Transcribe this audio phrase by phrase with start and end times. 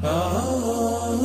[0.00, 1.18] Assalamu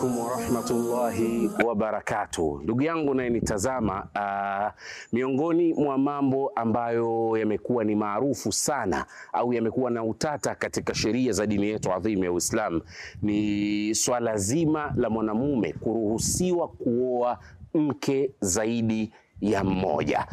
[0.00, 2.60] alaikum warahmatullahi wabarakatuh.
[2.62, 4.82] Ndugu yangu unayenitazama, uh,
[5.12, 11.46] miongoni mwa mambo ambayo yamekuwa ni maarufu sana au yamekuwa na utata katika sheria za
[11.46, 12.82] dini yetu adhimu ya Uislamu
[13.22, 17.38] ni swala zima la mwanamume kuruhusiwa kuoa
[17.74, 20.26] mke zaidi ya mmoja.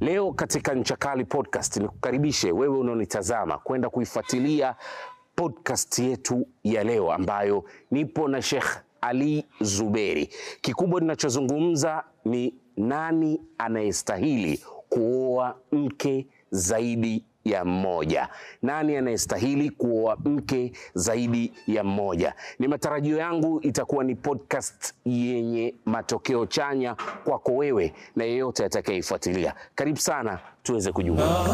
[0.00, 0.96] Leo katika Ncha
[1.28, 4.74] Podcast nikukaribishe wewe unaonitazama kwenda kuifuatilia
[5.36, 10.28] podcast yetu ya leo ambayo nipo na Sheikh Ali Zuberi.
[10.60, 18.28] Kikubwa tunachozungumza ni nani anayestahili kuoa mke zaidi ya mmoja,
[18.62, 22.34] nani anayestahili kuoa mke zaidi ya mmoja.
[22.58, 29.54] Ni matarajio yangu itakuwa ni podcast yenye matokeo chanya kwako wewe na yeyote atakayeifuatilia.
[29.74, 31.46] Karibu sana tuweze kujumuika.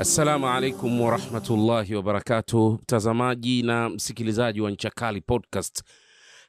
[0.00, 5.82] Assalamu alaikum warahmatullahi wabarakatuh, mtazamaji na msikilizaji wa Nchakali Podcast,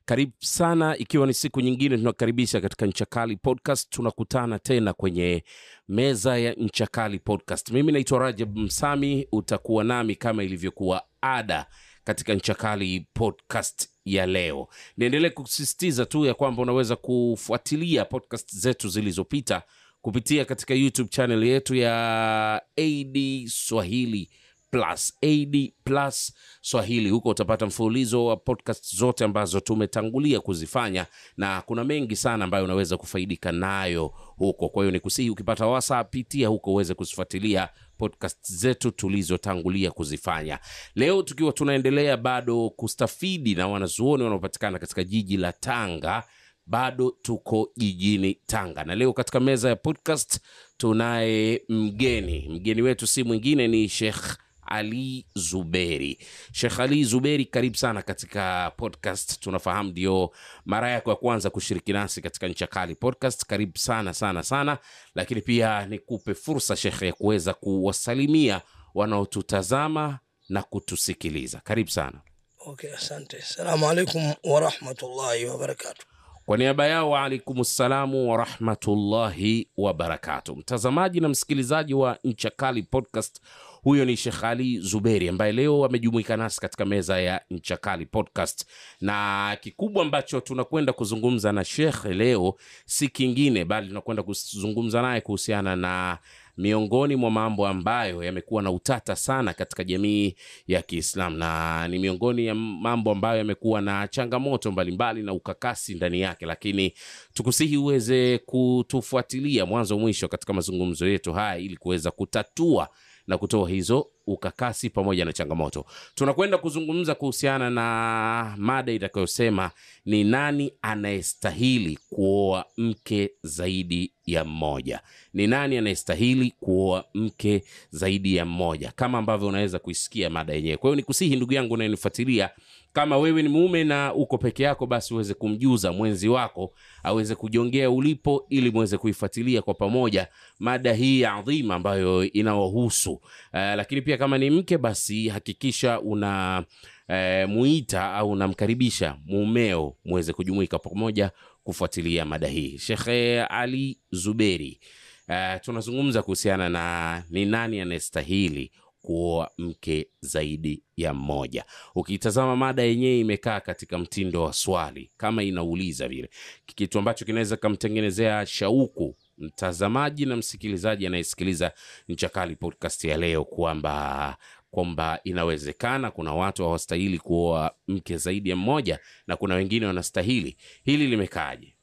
[0.05, 0.97] karibu sana.
[0.97, 3.89] Ikiwa ni siku nyingine, tunakaribisha katika Nchakali Podcast.
[3.89, 5.43] Tunakutana tena kwenye
[5.87, 7.71] meza ya Nchakali Podcast.
[7.71, 11.65] Mimi naitwa Rajab Msami, utakuwa nami kama ilivyokuwa ada
[12.03, 14.67] katika Nchakali Podcast ya leo.
[14.97, 19.63] Niendelee kusisitiza tu ya kwamba unaweza kufuatilia podcast zetu zilizopita
[20.01, 24.29] kupitia katika YouTube channel yetu ya AD Swahili
[24.71, 27.09] Plus, AD Plus Swahili.
[27.09, 31.05] Huko utapata mfululizo wa podcast zote ambazo tumetangulia kuzifanya,
[31.37, 34.69] na kuna mengi sana ambayo unaweza kufaidika nayo huko.
[34.69, 40.59] Kwa hiyo nikusihi, ukipata wasa, pitia huko uweze kuzifuatilia podcast zetu tulizotangulia kuzifanya.
[40.95, 46.23] Leo tukiwa tunaendelea bado kustafidi na wanazuoni wanaopatikana katika jiji la Tanga
[46.65, 50.39] bado tuko jijini Tanga na leo katika meza ya podcast
[50.77, 52.47] tunaye mgeni.
[52.49, 56.17] Mgeni wetu si mwingine ni Sheikh Ali Zuberi.
[56.51, 59.39] Sheikh Ali Zuberi, karibu sana katika podcast.
[59.39, 60.31] Tunafahamu ndio
[60.65, 63.45] mara yako ya kwanza kushiriki nasi katika Ncha Kali Podcast.
[63.45, 64.77] Karibu sana sana sana,
[65.15, 68.61] lakini pia nikupe fursa Sheikh ya kuweza kuwasalimia
[68.95, 71.61] wanaotutazama na kutusikiliza.
[71.63, 72.21] Karibu sana.
[72.65, 73.37] Okay, asante.
[73.37, 76.05] Assalamu alaikum warahmatullahi wabarakatuh.
[76.45, 80.55] Kwa niaba yao waalaikum ssalamu warahmatullahi wabarakatu.
[80.55, 82.51] Mtazamaji na msikilizaji wa Ncha
[82.91, 83.41] Podcast,
[83.83, 88.65] huyo ni Shekh Ali Zuberi ambaye leo amejumuika nasi katika meza ya Ncha Kali Podcast,
[89.01, 95.75] na kikubwa ambacho tunakwenda kuzungumza na Shekh leo si kingine bali tunakwenda kuzungumza naye kuhusiana
[95.75, 96.17] na
[96.57, 100.35] miongoni mwa mambo ambayo yamekuwa na utata sana katika jamii
[100.67, 101.37] ya Kiislamu.
[101.37, 106.93] Na ni miongoni ya mambo ambayo yamekuwa na changamoto mbalimbali na ukakasi ndani yake, lakini
[107.33, 112.89] tukusihi uweze kutufuatilia mwanzo mwisho katika mazungumzo yetu haya ili kuweza kutatua
[113.27, 115.85] na kutoa hizo ukakasi pamoja na changamoto.
[116.15, 119.71] Tunakwenda kuzungumza kuhusiana na mada itakayosema
[120.05, 124.99] ni nani anayestahili kuoa mke zaidi ya mmoja.
[125.33, 130.77] Ni nani anayestahili kuoa mke zaidi ya mmoja, kama ambavyo unaweza kuisikia mada yenyewe.
[130.77, 132.49] Kwa hiyo nikusihi ndugu yangu unayenifuatilia,
[132.93, 136.73] kama wewe ni mume na uko peke yako, basi uweze kumjuza mwenzi wako
[137.03, 140.27] aweze kujongea ulipo, ili muweze kuifuatilia kwa pamoja
[140.59, 143.11] mada hii adhima ambayo inawahusu.
[143.11, 143.19] Uh,
[143.53, 146.63] lakini pia kama ni mke, basi hakikisha una
[147.07, 151.31] e, muita au unamkaribisha mumeo muweze kujumuika pamoja
[151.63, 152.77] kufuatilia mada hii.
[152.77, 154.79] Shekhe Ali Zuberi,
[155.27, 158.71] e, tunazungumza kuhusiana na ni nani anayestahili
[159.01, 161.65] kuoa mke zaidi ya mmoja.
[161.95, 166.29] Ukitazama mada yenyewe imekaa katika mtindo wa swali, kama inauliza vile,
[166.65, 171.71] kitu ambacho kinaweza kamtengenezea shauku mtazamaji na msikilizaji anayesikiliza
[172.07, 172.29] Ncha
[172.59, 174.37] podcast ya leo kwamba
[174.71, 180.57] kwamba inawezekana kuna watu hawastahili kuoa mke zaidi ya mmoja na kuna wengine wanastahili.
[180.83, 181.75] Hili limekaaje?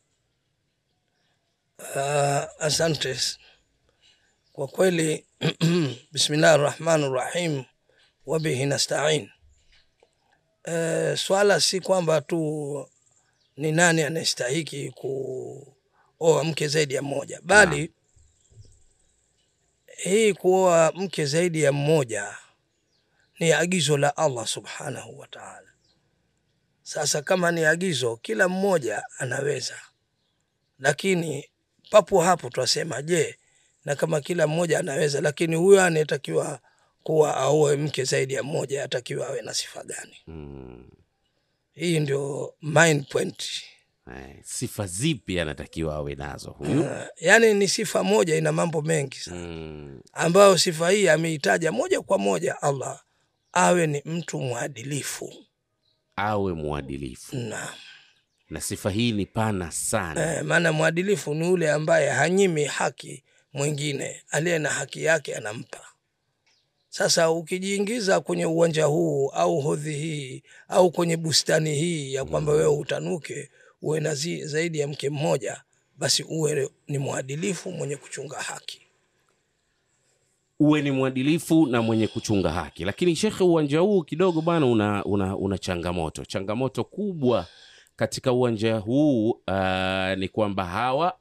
[1.79, 3.17] Uh, asante
[4.53, 5.25] kwa kweli.
[6.13, 7.65] Bismillahi rahmani rahim,
[8.27, 9.31] wabihi nastain.
[10.67, 12.87] Uh, swala si kwamba tu
[13.57, 14.91] ni nani anayestahiki
[16.19, 17.93] kuoa mke zaidi ya mmoja, bali
[19.97, 22.37] hii kuoa mke zaidi ya mmoja
[23.38, 25.69] ni agizo la Allah subhanahu wa ta'ala.
[26.82, 29.81] Sasa kama ni agizo, kila mmoja anaweza.
[30.79, 31.50] Lakini
[31.91, 33.38] papo hapo twasema je
[33.85, 36.61] na kama kila mmoja anaweza lakini huyo anayetakiwa
[37.03, 40.17] kuwa aoe mke zaidi ya mmoja atakiwa awe na sifa gani?
[40.26, 40.91] Mm.
[41.73, 43.62] hii ndio main point
[44.45, 46.81] sifa zipi anatakiwa awe nazo huyu?
[46.81, 46.91] Uh,
[47.21, 49.37] yani ni sifa moja ina mambo mengi sana.
[49.47, 50.01] Mm.
[50.13, 53.03] ambayo sifa hii ameitaja moja kwa moja allah
[53.53, 55.33] awe ni mtu mwadilifu.
[56.17, 57.37] Awe mwadilifu.
[57.37, 57.69] Na,
[58.51, 60.37] na sifa hii ni pana sana.
[60.37, 65.81] Eh, maana mwadilifu ni ule ambaye hanyimi haki mwingine, aliye na haki yake anampa.
[66.89, 72.67] Sasa ukijiingiza kwenye uwanja huu au hodhi hii au kwenye bustani hii ya kwamba wewe
[72.79, 73.51] utanuke
[73.83, 74.15] uwe na
[74.45, 75.63] zaidi ya mke mmoja,
[75.99, 78.81] basi uwe ni mwadilifu mwenye kuchunga haki.
[80.61, 85.37] uwe ni mwadilifu na mwenye kuchunga haki lakini shekhe uwanja huu kidogo bana una, una,
[85.37, 87.47] una changamoto changamoto kubwa
[87.97, 91.19] katika uwanja huu uh, ni kwamba hawa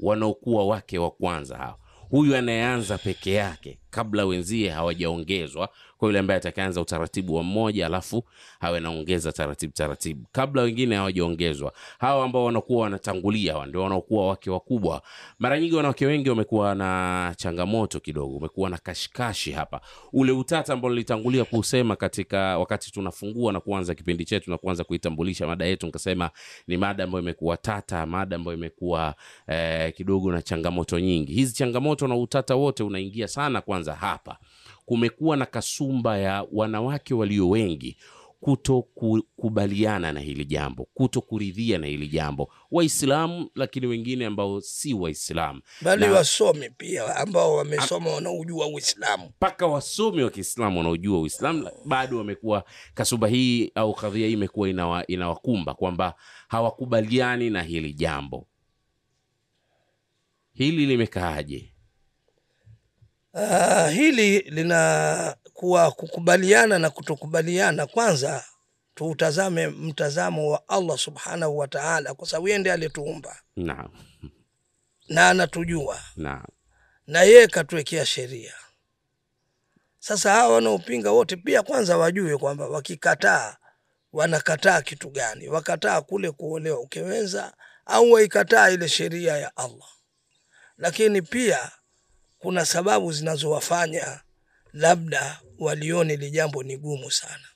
[0.00, 1.78] wanaokuwa wake wa kwanza hawa
[2.10, 8.24] huyu anayeanza peke yake kabla wenzie hawajaongezwa kwa yule ambaye atakaanza utaratibu wa mmoja alafu
[8.60, 11.72] awe naongeza taratibu taratibu kabla wengine hawajaongezwa.
[11.98, 15.02] Hawa ambao wanakuwa wanatangulia hawa ndio wanaokuwa wake wakubwa.
[15.38, 19.80] Mara nyingi wanawake wengi wamekuwa na changamoto kidogo umekuwa na kashikashi hapa.
[20.12, 25.46] Ule utata ambao nilitangulia kusema katika wakati tunafungua na kuanza kipindi chetu na kuanza kuitambulisha
[25.46, 26.30] mada yetu nikasema
[26.66, 29.14] ni mada ambayo imekuwa tata mada ambayo imekuwa
[29.48, 31.32] eh, kidogo na changamoto nyingi.
[31.32, 34.38] Hizi changamoto na utata wote unaingia sana kwanza hapa.
[34.84, 37.96] Kumekuwa na kasumba ya wanawake walio wengi
[38.40, 42.52] kuto kukubaliana na hili jambo kuto kuridhia na hili jambo.
[42.70, 45.60] Waislamu lakini wengine ambao si waislamu.
[45.82, 49.24] Bali wasomi pia ambao wamesoma wanaojua Uislamu.
[49.26, 55.06] mpaka wasomi wa kiislamu wanaojua uislamu bado wamekuwa kasumba hii au kadhia hii imekuwa inawa,
[55.06, 56.14] inawakumba kwamba
[56.48, 58.46] hawakubaliani na hili jambo.
[60.52, 61.72] Hili limekaaje
[63.38, 67.86] Uh, hili linakuwa kukubaliana na kutokubaliana.
[67.86, 68.44] Kwanza
[68.94, 73.88] tuutazame mtazamo wa Allah subhanahu wa ta'ala, kwa sababu yeye ndiye aliyetuumba naam
[75.08, 76.44] na anatujua na,
[77.06, 78.54] na yeye katuwekea sheria.
[79.98, 83.56] Sasa hawa wanaopinga wote pia kwanza wajue kwamba wakikataa
[84.12, 87.54] wanakataa kitu gani, wakataa kule kuolewa ukiweza,
[87.86, 89.88] au waikataa ile sheria ya Allah.
[90.78, 91.70] Lakini pia
[92.46, 94.20] kuna sababu zinazowafanya
[94.72, 97.48] labda walione ili jambo ni gumu sana.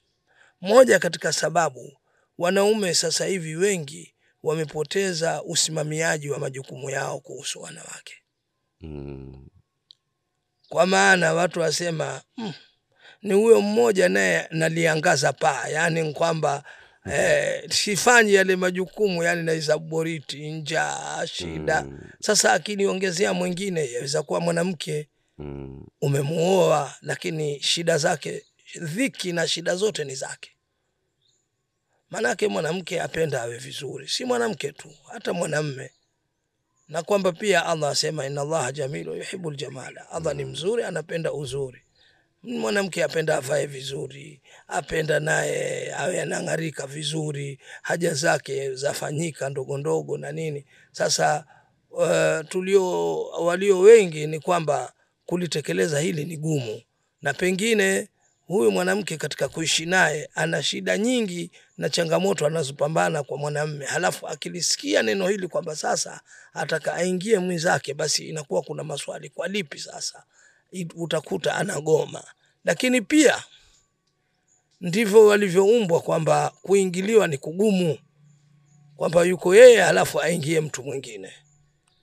[0.61, 1.99] Moja katika sababu,
[2.39, 8.15] wanaume sasa hivi wengi wamepoteza usimamiaji wa majukumu yao kuhusu wanawake
[8.81, 9.49] mm.
[10.69, 12.53] kwa maana watu wasema mm,
[13.23, 16.65] ni huyo mmoja naye naliangaza paa, yaani ni kwamba
[17.07, 21.83] eh, sifanyi yale majukumu, yani naweza boriti, njaa, shida.
[21.83, 21.99] Mm.
[22.21, 25.09] Sasa akiniongezea mwingine, yaweza kuwa mwanamke
[25.39, 25.87] Mm.
[26.01, 28.45] umemuoa, lakini shida zake,
[28.81, 30.51] dhiki na shida zote ni zake.
[32.11, 35.91] Maanake mwanamke apenda awe vizuri, si mwanamke tu, hata mwanamme
[36.89, 41.83] na kwamba pia Allah asema inna Allaha jamilu yuhibbul jamala, Allah ni mzuri, anapenda uzuri.
[42.43, 50.33] Mwanamke apenda avae vizuri, apenda naye awe anang'arika vizuri, haja zake zafanyika ndogo ndogo na
[50.33, 50.65] nini.
[50.93, 51.45] Sasa
[51.91, 54.93] uh, tulio walio wengi ni kwamba
[55.27, 56.83] kulitekeleza hili ni gumu,
[57.23, 58.09] na pengine
[58.47, 65.03] huyu mwanamke katika kuishi naye ana shida nyingi na changamoto anazopambana kwa mwanamme, halafu akilisikia
[65.03, 66.21] neno hili kwamba sasa
[66.53, 70.25] ataka aingie mwenzake, basi inakuwa kuna maswali, kwa lipi sasa?
[70.97, 72.25] Utakuta anagoma,
[72.65, 73.43] lakini pia
[74.81, 77.99] ndivyo walivyoumbwa kwamba kuingiliwa ni kugumu,
[78.97, 81.33] kwamba yuko yeye alafu aingie mtu mwingine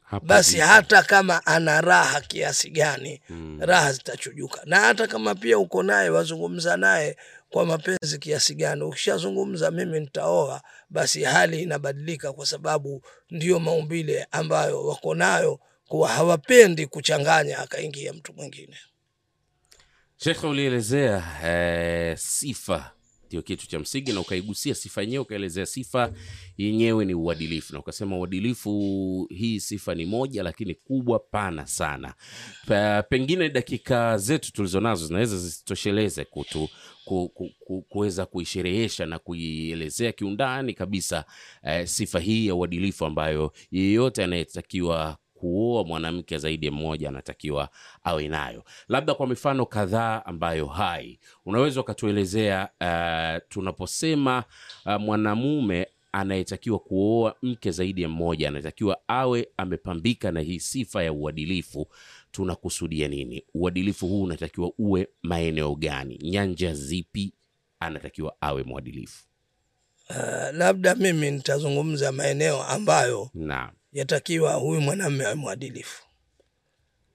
[0.01, 0.67] Hapa basi dita.
[0.67, 3.57] hata kama ana raha kiasi gani Mm.
[3.61, 7.17] raha zitachujuka na hata kama pia uko naye wazungumza naye
[7.49, 14.85] kwa mapenzi kiasi gani ukishazungumza mimi nitaoa basi hali inabadilika kwa sababu ndiyo maumbile ambayo
[14.85, 18.77] wako nayo kuwa hawapendi kuchanganya akaingia mtu mwingine
[20.17, 22.91] Shekhe, ulielezea eh, sifa
[23.27, 26.13] ndio kitu cha msingi, na ukaigusia sifa yenyewe, ukaelezea sifa
[26.57, 32.13] yenyewe ni uadilifu, na ukasema uadilifu, hii sifa ni moja, lakini kubwa, pana sana.
[32.67, 36.69] Pa, pengine dakika zetu tulizonazo zinaweza zisitosheleze kutu
[37.05, 41.25] ku- ku- ku- kuweza kuisherehesha na kuielezea kiundani kabisa
[41.63, 47.69] eh, sifa hii ya uadilifu ambayo yeyote anayetakiwa kuoa mwanamke zaidi ya mmoja anatakiwa
[48.03, 48.63] awe nayo.
[48.87, 51.19] Labda kwa mifano kadhaa ambayo hai.
[51.45, 54.43] Unaweza ukatuelezea uh, tunaposema
[54.85, 61.13] uh, mwanamume anayetakiwa kuoa mke zaidi ya mmoja anatakiwa awe amepambika na hii sifa ya
[61.13, 61.87] uadilifu
[62.31, 63.43] tunakusudia nini?
[63.53, 66.17] Uadilifu huu unatakiwa uwe maeneo gani?
[66.23, 67.33] Nyanja zipi
[67.79, 69.23] anatakiwa awe mwadilifu?
[70.09, 70.15] Uh,
[70.53, 76.03] labda mimi nitazungumza maeneo ambayo naam yatakiwa huyu mwanamume awe mwadilifu.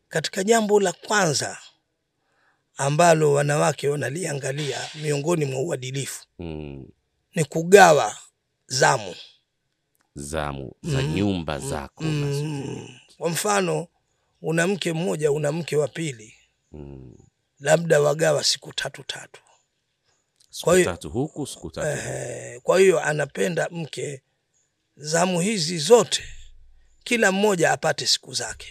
[0.09, 1.59] Katika jambo la kwanza
[2.77, 6.89] ambalo wanawake wanaliangalia miongoni mwa uadilifu mm.
[7.35, 8.17] ni kugawa
[8.67, 9.15] zamu.
[10.15, 12.89] zamu za nyumba zako Mm.
[13.19, 13.87] Kwa mfano,
[14.43, 16.35] una mke mmoja, una mke wa pili,
[16.73, 17.17] mm.
[17.61, 19.41] labda wagawa siku tatu tatu.
[20.51, 24.23] siku Kwa hiyo- tatu huku siku tatu Eh, kwa hiyo anapenda mke
[24.97, 26.23] zamu hizi zote
[27.05, 28.69] kila mmoja apate siku zake.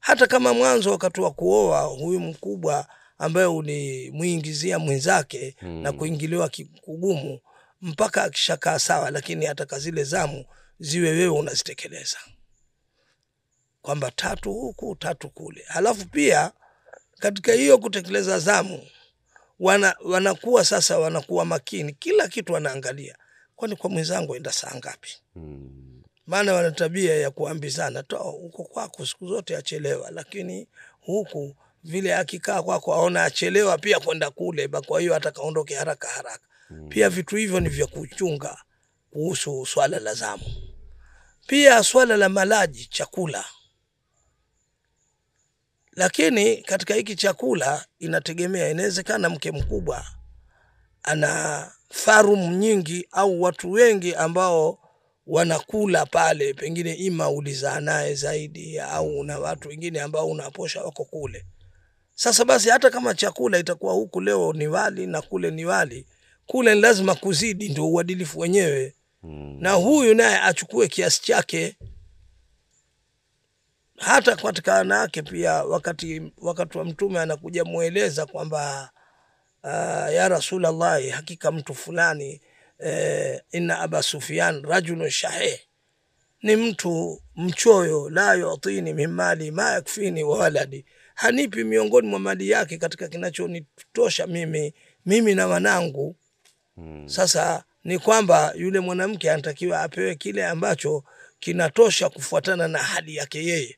[0.00, 2.86] Hata kama mwanzo wakati wa kuoa huyu mkubwa
[3.18, 5.82] ambaye ulimwingizia mwenzake Mm.
[5.82, 7.40] na kuingiliwa ki- kugumu
[7.80, 10.44] mpaka akishakaa sawa lakini ataka zile zamu
[10.78, 12.18] ziwe wewe unazitekeleza.
[13.82, 15.64] Kwamba tatu huku tatu kule.
[15.68, 16.52] Halafu pia
[17.18, 18.86] katika hiyo kutekeleza zamu
[19.60, 21.92] wana, wanakuwa sasa wanakuwa makini.
[21.92, 23.16] Kila kitu wanaangalia.
[23.56, 25.10] Kwani kwa mwenzangu enda saa ngapi?
[25.36, 25.89] Mm.
[26.26, 28.02] Maana wana tabia ya kuambizana.
[28.02, 30.68] To huko kwako siku zote achelewa lakini
[31.00, 36.46] huku vile akikaa kwako aona achelewa pia kwenda kule kwa hiyo atakaondoke haraka haraka.
[36.88, 38.58] Pia vitu hivyo ni vya kuchunga
[39.10, 40.44] kuhusu swala la zamu.
[41.46, 43.44] Pia swala la malaji chakula.
[45.92, 50.06] Lakini katika hiki chakula inategemea inawezekana mke mkubwa
[51.02, 54.79] ana farum nyingi au watu wengi ambao
[55.30, 61.46] wanakula pale pengine ima ulizaa naye zaidi au una watu wengine ambao unaposha wako kule.
[62.14, 66.06] Sasa basi hata kama chakula itakuwa huku leo ni wali na kule ni wali
[66.46, 68.94] kule ni lazima kuzidi ndio uadilifu wenyewe.
[69.22, 69.56] Mm.
[69.60, 71.76] na huyu naye achukue kiasi chake.
[73.96, 78.90] Hata katika wanawake pia wakati wakati wa mtume anakuja mweleza kwamba
[79.64, 79.70] uh,
[80.14, 82.40] ya rasulallahi hakika mtu fulani
[82.82, 85.58] eh, inna aba sufyan rajulun shahih,
[86.42, 90.84] ni mtu mchoyo la yutini min mali ma yakfini wa waladi.
[91.14, 94.74] Hanipi miongoni mwa mali yake katika kinachonitosha mimi
[95.06, 96.16] mimi na wanangu.
[96.74, 97.08] Hmm.
[97.08, 101.04] sasa ni kwamba yule mwanamke anatakiwa apewe kile ambacho
[101.40, 103.76] kinatosha kufuatana na hali yake yeye.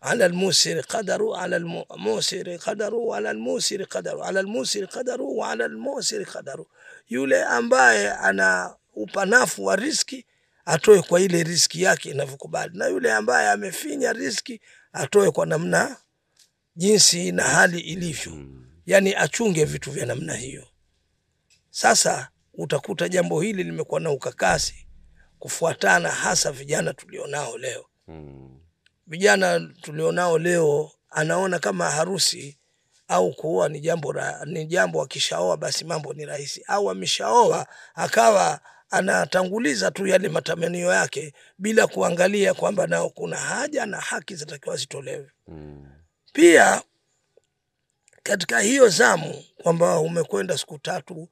[0.00, 6.24] Ala lmusiri qadaru ala lmusiri qadaru ala lmusiri qadaru ala lmusiri qadaru wa ala almusiri
[6.24, 6.66] qadaru
[7.08, 10.26] yule ambaye ana upanafu wa riski
[10.64, 14.60] atoe kwa ile riski yake inavyokubali na yule ambaye amefinya riski
[14.92, 15.96] atoe kwa namna
[16.76, 18.66] jinsi na hali ilivyo Mm.
[18.86, 20.66] yani achunge vitu vya namna hiyo
[21.70, 24.86] sasa utakuta jambo hili limekuwa na ukakasi
[25.38, 28.60] kufuatana hasa vijana tulionao leo Mm.
[29.06, 32.58] vijana tulionao leo anaona kama harusi
[33.08, 34.14] au kuoa ni jambo
[34.46, 36.62] ni jambo akishaoa basi mambo ni rahisi.
[36.66, 44.00] Au ameshaoa akawa anatanguliza tu yale matamanio yake bila kuangalia kwamba nao kuna haja na
[44.00, 45.30] haki zitakiwa zitolewe.
[45.48, 45.86] Mm.
[46.32, 46.82] pia
[48.22, 51.28] katika hiyo zamu kwamba umekwenda siku tatu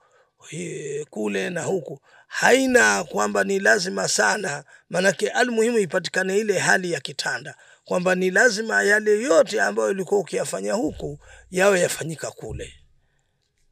[1.11, 7.55] kule na huku haina kwamba ni lazima sana maanake almuhimu ipatikane ile hali ya kitanda.
[7.85, 11.19] Kwamba ni lazima yale yote ambayo ulikuwa ukiyafanya huku
[11.53, 12.75] yawe yafanyika kule.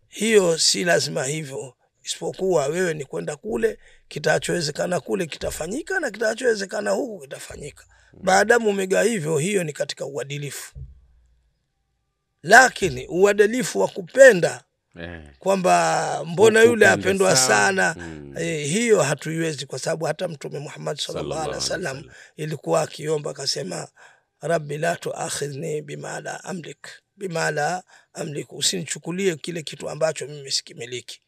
[0.08, 1.74] Hiyo si lazima hivyo.
[2.04, 7.84] Isipokuwa wewe ni kwenda kule kitachowezekana kule kitafanyika na kitachowezekana huku kitafanyika.
[8.22, 10.74] Baadamu umegaa hivyo hiyo ni katika uadilifu.
[12.42, 14.64] Lakini uadilifu wa kupenda
[15.00, 15.22] Eh.
[15.38, 17.94] kwamba mbona yule apendwa sana.
[17.98, 18.34] Mm.
[18.38, 22.04] eh, hiyo hatuiwezi kwa sababu hata mtume muhammad sallallahu alaihi wasallam.
[22.36, 23.88] ilikuwa akiomba akasema
[24.40, 26.88] rabbi la tuakhidhni bima la amlik
[27.20, 27.82] bima amliku,
[28.14, 31.20] amlik usinichukulie kile kitu ambacho mimi sikimiliki.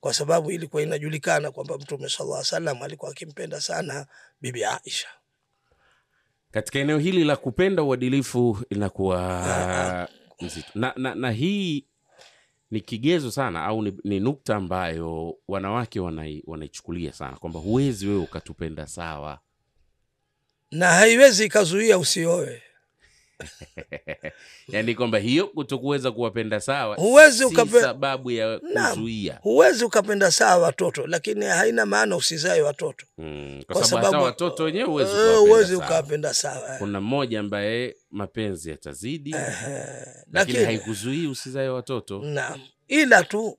[0.00, 4.06] Kwa sababu ilikuwa inajulikana kwamba mtume sallallahu alaihi wasallam alikuwa akimpenda sana
[4.40, 5.08] bibi aisha.
[6.50, 10.08] Katika eneo hili la kupenda uadilifu inakuwa
[10.40, 10.68] mzito.
[10.74, 11.84] Na, na, na hii
[12.70, 18.20] ni kigezo sana au ni, ni nukta ambayo wanawake wanai- wanaichukulia sana kwamba huwezi wewe
[18.20, 19.40] ukatupenda sawa.
[20.70, 22.62] Na haiwezi ikazuia usioe
[24.72, 29.38] yaani kwamba hiyo kutokuweza kuwapenda sawa Huwezi si sababu ya kuzuia.
[29.42, 33.06] Huwezi ukapenda sawa watoto lakini haina maana usizae watoto.
[33.18, 35.86] Mm, kwa kwa sababu sababu watoto wenyewe huwezi eh, sawa.
[35.86, 42.18] ukawapenda sawa kuna mmoja ambaye mapenzi yatazidi lakini lakini haikuzuii usizae watoto.
[42.22, 42.60] Naam.
[42.88, 43.58] Ila tu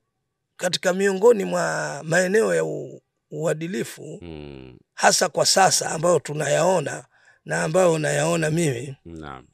[0.57, 3.01] katika miongoni mwa maeneo ya u,
[3.31, 4.77] uadilifu Mm.
[4.93, 7.05] hasa kwa sasa ambayo tunayaona
[7.45, 9.45] na ambayo unayaona mimi Naam.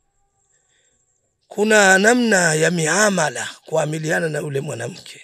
[1.55, 5.21] Kuna namna ya miamala kuamiliana na yule mwanamke.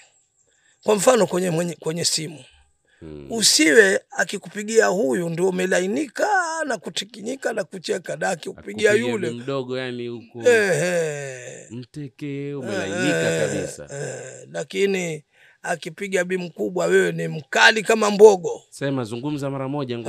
[0.83, 2.43] Kwa mfano kwenye, mwenye, kwenye simu.
[2.99, 3.27] Hmm.
[3.31, 6.27] usiwe akikupigia huyu ndio umelainika
[6.65, 9.29] na kutikinyika na kucheka na akikupigia yule.
[9.29, 13.87] mdogo yani huko ehe, mteke umelainika kabisa.
[14.51, 15.23] lakini
[15.61, 18.61] akipiga bi mkubwa wewe ni mkali kama mbogo.
[18.69, 19.99] Sema zungumza mara moja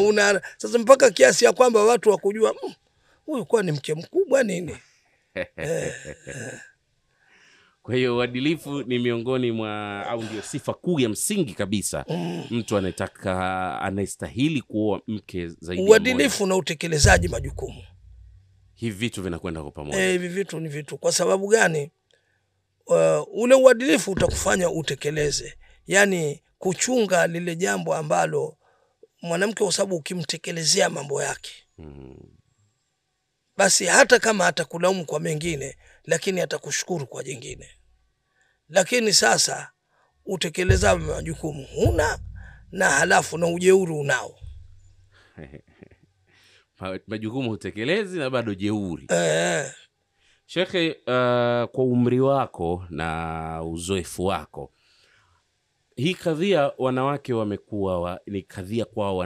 [0.00, 2.74] una sasa mpaka kiasi ya kwamba watu wakujua "Mm,
[3.26, 4.76] huyu kuwa ni mke mkubwa nini
[7.82, 12.04] Kwa hiyo uadilifu ni miongoni mwa au ndio sifa kuu ya msingi kabisa
[12.50, 17.82] mtu anayetaka anayestahili kuoa mke zaidi uadilifu na utekelezaji majukumu.
[18.74, 19.98] Hivi vitu vinakwenda kwa pamoja.
[20.00, 20.98] Eh, hivi vitu ni vitu.
[20.98, 21.90] Kwa sababu gani?
[22.86, 25.54] Uh, ule uadilifu utakufanya utekeleze.
[25.86, 28.56] Yaani kuchunga lile jambo ambalo
[29.22, 31.50] mwanamke kwa sababu ukimtekelezea mambo yake.
[31.78, 32.16] Mm.
[33.58, 37.68] Basi hata kama atakulaumu kwa mengine lakini atakushukuru kwa jingine.
[38.68, 39.70] Lakini sasa
[40.26, 42.18] utekelezaji majukumu huna
[42.72, 44.38] na halafu na ujeuri unao.
[47.06, 49.06] Majukumu hutekelezi na bado jeuri.
[49.10, 49.72] eh,
[50.46, 50.96] Shekhe, uh,
[51.70, 54.72] kwa umri wako na uzoefu wako,
[55.96, 59.16] hii kadhia wanawake wamekuwa wa, ni kadhia kwao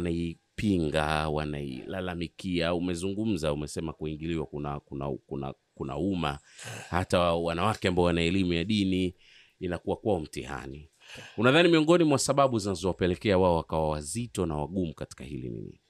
[0.57, 2.75] wanaipinga, wanailalamikia.
[2.75, 6.39] Umezungumza, umesema kuingiliwa kuna kuna kuna kuna umma,
[6.91, 9.17] hata wanawake ambao wana elimu ya dini
[9.61, 10.91] inakuwa kwao mtihani.
[11.37, 15.81] Unadhani miongoni mwa sababu zinazowapelekea wao wakawa wazito na wagumu katika hili nini?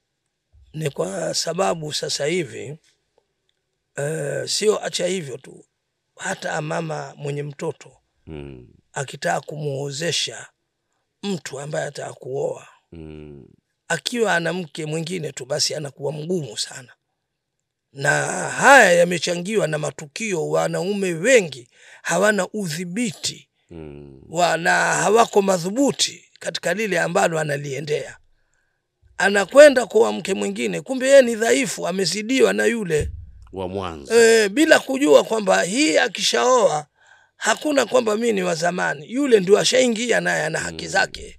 [0.74, 2.78] ni kwa sababu sasa hivi
[3.96, 5.64] eh, sio acha hivyo tu
[6.16, 7.92] hata mama mwenye mtoto
[8.24, 10.46] hmm, akitaka kumuozesha
[11.22, 13.46] mtu ambaye ataka kuoa mm,
[13.92, 16.88] akiwa ana mke mwingine tu basi anakuwa mgumu sana.
[17.92, 18.10] Na
[18.50, 21.68] haya yamechangiwa na matukio wanaume wengi
[22.02, 28.16] hawana udhibiti mm, wana hawako madhubuti katika lile ambalo analiendea.
[29.18, 33.10] Anakwenda kwa mke mwingine kumbe yeye ni dhaifu amezidiwa na yule
[33.52, 34.14] wa mwanzo.
[34.20, 36.86] E, bila kujua kwamba hii akishaoa
[37.36, 39.12] hakuna kwamba mi ni wa zamani.
[39.12, 41.38] Yule ndio ashaingia naye ana haki zake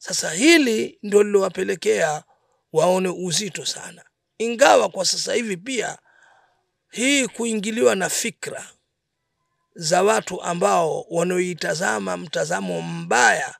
[0.00, 2.24] sasa hili ndio lilowapelekea
[2.72, 4.04] waone uzito sana.
[4.38, 5.98] Ingawa kwa sasa hivi pia
[6.90, 8.66] hii kuingiliwa na fikra
[9.74, 13.54] za watu ambao wanaoitazama mtazamo mbaya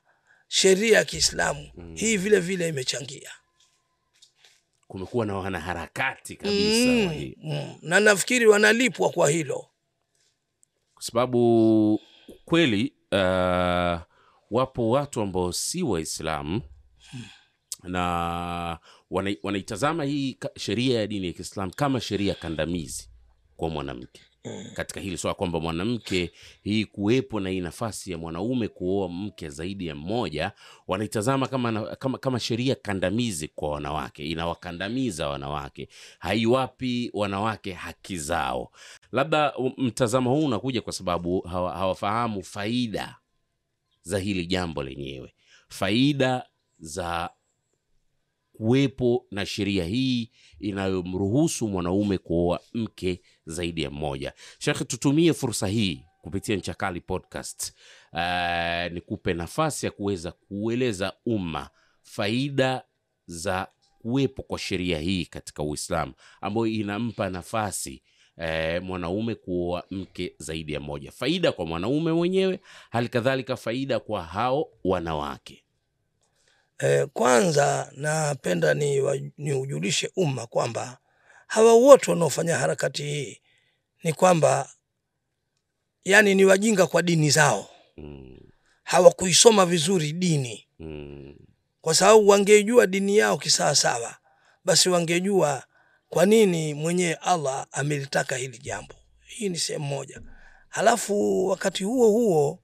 [0.47, 3.31] sheria ya kiislamu hii vile vile imechangia.
[4.87, 7.37] Kumekuwa na wanaharakati kabisa mm, hii.
[7.43, 7.77] mm.
[7.81, 9.67] na nafikiri wanalipwa kwa hilo.
[10.93, 12.01] Kwa sababu
[12.45, 13.99] kweli uh,
[14.51, 16.61] wapo watu ambao si waislamu
[17.83, 23.09] na wana- wanaitazama hii sheria ya dini ya kiislam kama sheria kandamizi
[23.57, 24.21] kwa mwanamke.
[24.73, 26.31] Katika hili swala kwamba mwanamke
[26.63, 30.51] hii kuwepo na hii nafasi ya mwanaume kuoa mke zaidi ya mmoja
[30.87, 35.89] wanaitazama kama, kama, kama sheria kandamizi kwa wanawake inawakandamiza wanawake.
[36.19, 38.71] Haiwapi wanawake haki zao.
[39.11, 43.15] Labda mtazamo huu unakuja kwa sababu hawa, hawafahamu faida
[44.01, 45.33] za hili jambo lenyewe.
[45.67, 46.45] Faida
[46.79, 47.29] za
[48.53, 54.33] kuwepo na sheria hii inayomruhusu mwanaume kuoa mke zaidi ya mmoja.
[54.59, 57.73] Shekhe tutumie fursa hii kupitia nchakali podcast.
[58.13, 61.69] Uh, nikupe nafasi ya kuweza kueleza umma
[62.01, 62.83] faida
[63.25, 63.67] za
[63.99, 68.03] kuwepo kwa sheria hii katika uislamu ambayo inampa nafasi
[68.37, 71.11] eh, mwanaume kuoa mke zaidi ya moja.
[71.11, 75.63] Faida kwa mwanaume mwenyewe hali kadhalika faida kwa hao wanawake.
[76.79, 78.73] Eh, kwanza napenda
[79.37, 80.97] niujulishe ni umma kwamba
[81.47, 83.41] hawa wote wanaofanya harakati hii
[84.03, 84.69] ni kwamba
[86.05, 87.69] yani ni wajinga kwa dini zao.
[87.97, 88.37] Mm,
[88.83, 90.67] hawakuisoma vizuri dini.
[90.79, 91.35] Mm,
[91.81, 94.15] kwa sababu wangejua dini yao kisawasawa
[94.65, 95.63] basi wangejua
[96.11, 98.95] kwa nini mwenyewe allah amelitaka hili jambo?
[99.25, 100.21] Hii ni sehemu moja.
[100.69, 102.59] Halafu wakati huo huo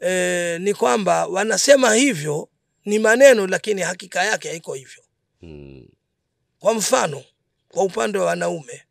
[0.00, 2.48] e, ni kwamba wanasema hivyo
[2.84, 5.02] ni maneno lakini hakika yake haiko hivyo.
[5.40, 5.88] Hmm.
[6.58, 7.24] kwa mfano
[7.68, 8.82] kwa upande wa wanaume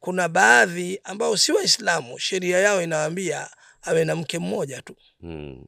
[0.00, 3.50] kuna baadhi ambao si waislamu sheria yao inawaambia
[3.82, 4.96] awe na mke mmoja tu.
[5.20, 5.66] Hmm.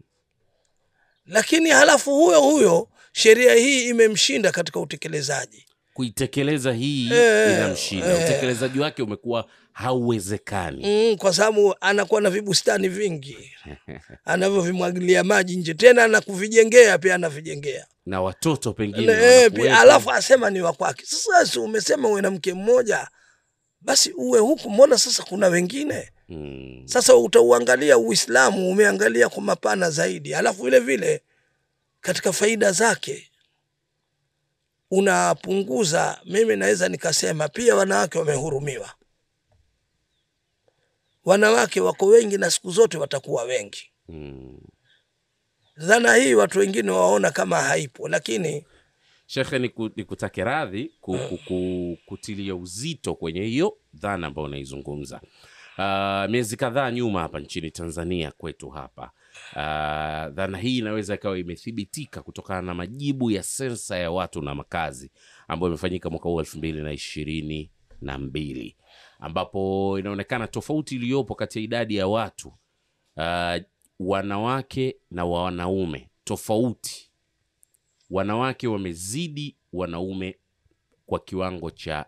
[1.26, 8.24] lakini halafu huyo huyo sheria hii imemshinda katika utekelezaji kuitekeleza hii Eh, inamshinda e.
[8.24, 11.10] utekelezaji wake umekuwa hauwezekani.
[11.10, 13.50] Mm, kwa sababu anakuwa na vibustani vingi.
[14.24, 15.74] Anavyovimwagilia maji nje.
[15.74, 17.86] Tena na kuvijengea pia anavijengea.
[18.06, 21.04] Na watoto pengine e, alafu asema ni wakwake.
[21.06, 23.08] sasa umesema uwe na mke mmoja
[23.80, 24.70] basi uwe huku.
[24.70, 26.10] Mbona sasa kuna wengine?
[26.28, 30.34] Mm, sasa utauangalia uislamu umeangalia kwa mapana zaidi.
[30.34, 31.22] Alafu vile vile
[32.00, 33.30] katika faida zake
[34.92, 38.90] unapunguza mimi naweza nikasema pia wanawake wamehurumiwa.
[41.24, 43.90] Wanawake wako wengi na siku zote watakuwa wengi.
[44.08, 44.58] Mm.
[45.76, 48.66] dhana hii watu wengine waona kama haipo lakini
[49.26, 55.20] shekhe niku- nikutake radhi ku, ku, ku, kutilia uzito kwenye hiyo dhana ambayo unaizungumza.
[55.78, 59.10] Uh, miezi kadhaa nyuma hapa nchini tanzania kwetu hapa
[59.52, 59.58] uh,
[60.34, 65.10] dhana hii inaweza ikawa imethibitika kutokana na majibu ya sensa ya watu na makazi
[65.48, 68.76] ambayo imefanyika mwaka huu elfu mbili na ishirini na mbili
[69.18, 72.48] ambapo inaonekana tofauti iliyopo kati ya idadi ya watu
[73.16, 73.56] uh,
[73.98, 76.08] wanawake na wanaume.
[76.24, 77.10] Tofauti.
[78.10, 80.38] Wanawake wamezidi wanaume
[81.06, 82.06] kwa kiwango cha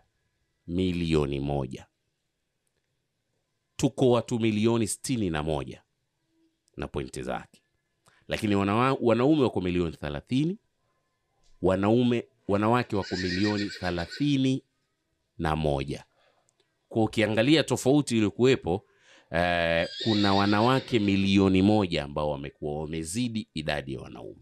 [0.67, 1.87] milioni moja.
[3.75, 5.81] Tuko watu milioni sitini na moja
[6.77, 7.61] na pointi zake.
[8.27, 10.57] Lakini wanawa, wanaume wako milioni thelathini
[11.61, 14.63] wanaume wanawake wako milioni thelathini
[15.37, 16.03] na moja.
[16.89, 18.85] Kwa ukiangalia tofauti iliyokuwepo
[19.31, 24.41] eh, kuna wanawake milioni moja ambao wamekuwa wamezidi idadi ya wanaume.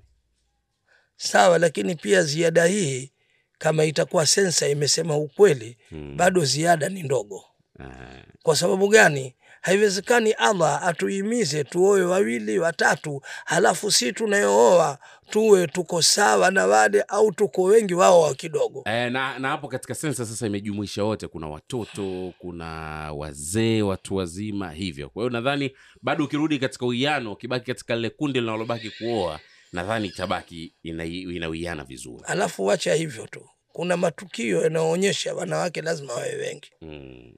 [1.16, 3.12] Sawa lakini pia ziada hii
[3.58, 6.18] kama itakuwa sensa imesema ukweli Hmm.
[6.18, 7.44] bado ziada ni ndogo.
[7.80, 14.98] Eh, kwa sababu gani haiwezekani allah atuhimize tuoe wawili watatu halafu si tunayooa
[15.30, 18.84] tuwe tuko sawa na wale au tuko wengi wao wa kidogo.
[18.86, 21.28] E, na, na hapo katika sensa sasa imejumuisha wote.
[21.28, 22.66] Kuna watoto kuna
[23.14, 25.10] wazee watu wazima hivyo.
[25.10, 25.72] Kwa hiyo nadhani
[26.02, 29.40] bado ukirudi katika uwiano ukibaki katika lile kundi linalobaki kuoa
[29.72, 32.24] nadhani itabaki ina- inawiana vizuri.
[32.28, 33.50] Alafu wacha hivyo tu.
[33.68, 36.72] Kuna matukio yanayoonyesha wanawake lazima wawe wengi.
[36.82, 37.34] Mm,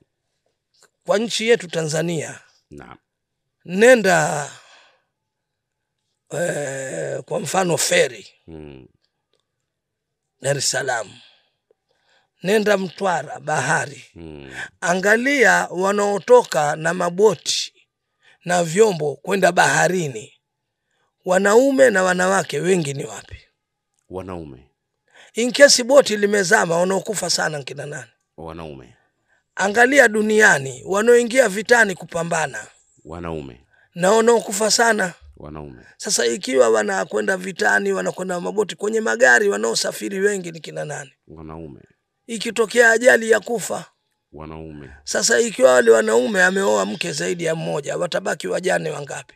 [1.06, 2.40] kwa nchi yetu tanzania.
[2.70, 2.98] Na.
[3.66, 4.52] nenda
[6.40, 8.28] e, kwa mfano feri.
[8.48, 8.88] Mm,
[10.42, 11.20] dar es salaam.
[12.44, 14.06] Nenda mtwara bahari.
[14.16, 17.74] Mm, angalia wanaotoka na maboti
[18.46, 20.34] na vyombo kwenda baharini.
[21.26, 23.38] Wanaume na wanawake wengi ni wapi?
[24.10, 24.70] Wanaume.
[25.34, 28.12] Inkesi boti limezama wanaokufa sana nkina nani?
[28.38, 28.95] Wanaume
[29.56, 32.68] angalia duniani wanaoingia vitani kupambana.
[33.06, 33.62] Wanaume.
[33.96, 35.14] Na wanaokufa sana.
[35.38, 35.84] Wanaume.
[35.98, 41.14] Sasa ikiwa wanakwenda vitani wanakwenda maboti kwenye magari wanaosafiri wengi ni kina nani?
[41.28, 41.80] Wanaume.
[42.28, 43.86] Ikitokea ajali ya kufa.
[44.34, 44.90] Wanaume.
[45.04, 49.36] Sasa ikiwa wale wanaume ameoa mke zaidi ya mmoja watabaki wajane wangapi?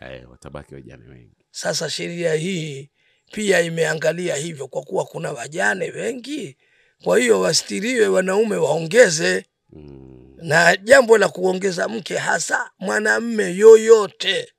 [0.00, 1.36] Ae, watabaki wajane wengi.
[1.50, 2.90] Sasa sheria hii
[3.32, 6.56] pia imeangalia hivyo kwa kuwa kuna wajane wengi
[7.04, 9.44] kwa hiyo wastiriwe wanaume waongeze.
[9.72, 14.52] Mm, na jambo la kuongeza mke hasa mwanamme yoyote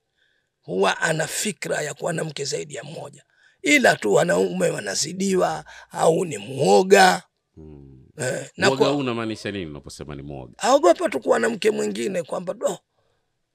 [0.61, 3.23] huwa ana fikra ya kuwa na mke zaidi ya mmoja.
[3.61, 7.23] Ila tu wanaume wanazidiwa au ni mwoga.
[7.57, 7.91] Mm.
[8.17, 10.53] eh, na kwa- unamaanisha nini unaposema ni mwoga?
[10.57, 12.79] Aogopa tu kuwa na mke mwingine kwamba do.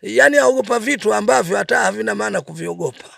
[0.03, 3.11] Yaani aogopa vitu ambavyo hata havina maana kuviogopa.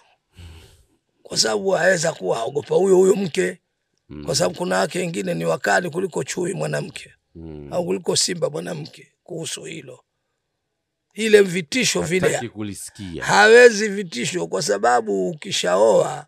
[1.22, 3.58] Kwa sababu aweza kuwa aogopa huyo huyo mke
[4.08, 7.12] mm, kwa sababu kuna wake wengine ni wakali kuliko chui mwanamke.
[7.34, 7.68] Mm.
[7.72, 10.04] au kuliko simba mwanamke kuhusu hilo.
[11.14, 13.24] Ile vitisho vile kulisikia.
[13.24, 16.26] Hawezi vitisho kwa sababu ukishaoa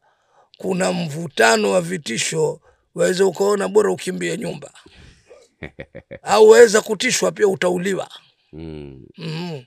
[0.59, 2.61] kuna mvutano wa vitisho.
[2.95, 4.73] Waweza ukaona bora ukimbie nyumba.
[6.23, 8.11] Au waweza kutishwa pia utauliwa.
[8.53, 9.65] Mm, mm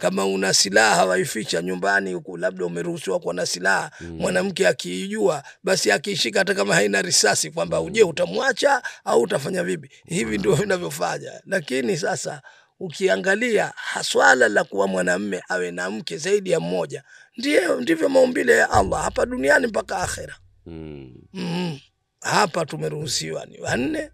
[0.00, 4.16] kama una silaha waificha nyumbani huku labda umeruhusiwa kuwa na silaha mm.
[4.18, 10.38] mwanamke akiijua basi akiishika hata kama haina risasi kwamba uje utamwacha au utafanya vipi hivi
[10.38, 12.42] ndio vinavyofanya lakini sasa
[12.80, 17.02] ukiangalia haswala la kuwa mwanamme awe na mke zaidi ya mmoja
[17.36, 20.36] ndio ndivyo maumbile ya allah hapa duniani mpaka akhera
[20.66, 21.14] mm.
[21.32, 21.78] mm.
[22.20, 24.10] hapa tumeruhusiwa ni wanne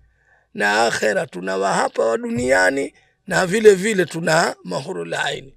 [0.54, 2.94] na akhera tuna wahapa wa duniani
[3.26, 5.55] na vile vile tuna mahurul aini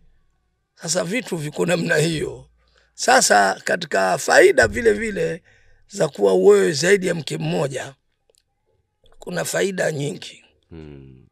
[0.82, 2.46] sasa vitu viko namna hiyo
[2.94, 5.44] sasa katika faida vile vile
[5.88, 7.94] za kuwa wewe zaidi ya mke mmoja
[9.20, 11.28] kuna faida nyingi hmm.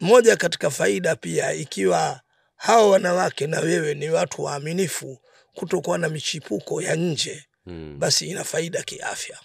[0.00, 2.20] moja katika faida pia ikiwa
[2.56, 5.18] hawa wanawake na wewe ni watu waaminifu
[5.54, 7.98] kutokuwa na michipuko ya nje hmm.
[7.98, 9.38] basi ina faida kiafya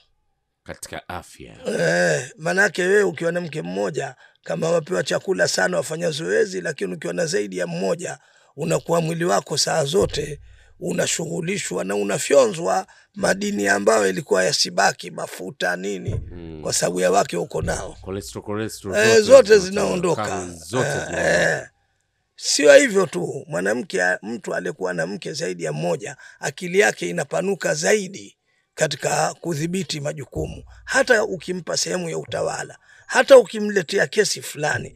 [0.64, 6.62] katika afya Eh, maanake wewe ukiwa na mke mmoja kama wapewa chakula sana wafanya zoezi,
[6.62, 8.20] lakini ukiwa na zaidi ya mmoja
[8.56, 10.40] unakuwa mwili wako saa zote
[10.80, 16.60] unashughulishwa na unafyonzwa madini ambayo ilikuwa yasibaki, mafuta nini, Mm.
[16.64, 20.48] kwa sababu ya wake uko nao cholesterol, cholesterol e, zote zinaondoka.
[20.48, 21.52] zote Eh, zinaondoka.
[21.60, 21.68] eh.
[22.36, 28.38] Sio hivyo tu, mwanamke, mtu aliyekuwa na mke zaidi ya mmoja, akili yake inapanuka zaidi
[28.74, 30.64] katika kudhibiti majukumu.
[30.86, 34.96] Hata ukimpa sehemu ya utawala, hata ukimletea kesi fulani,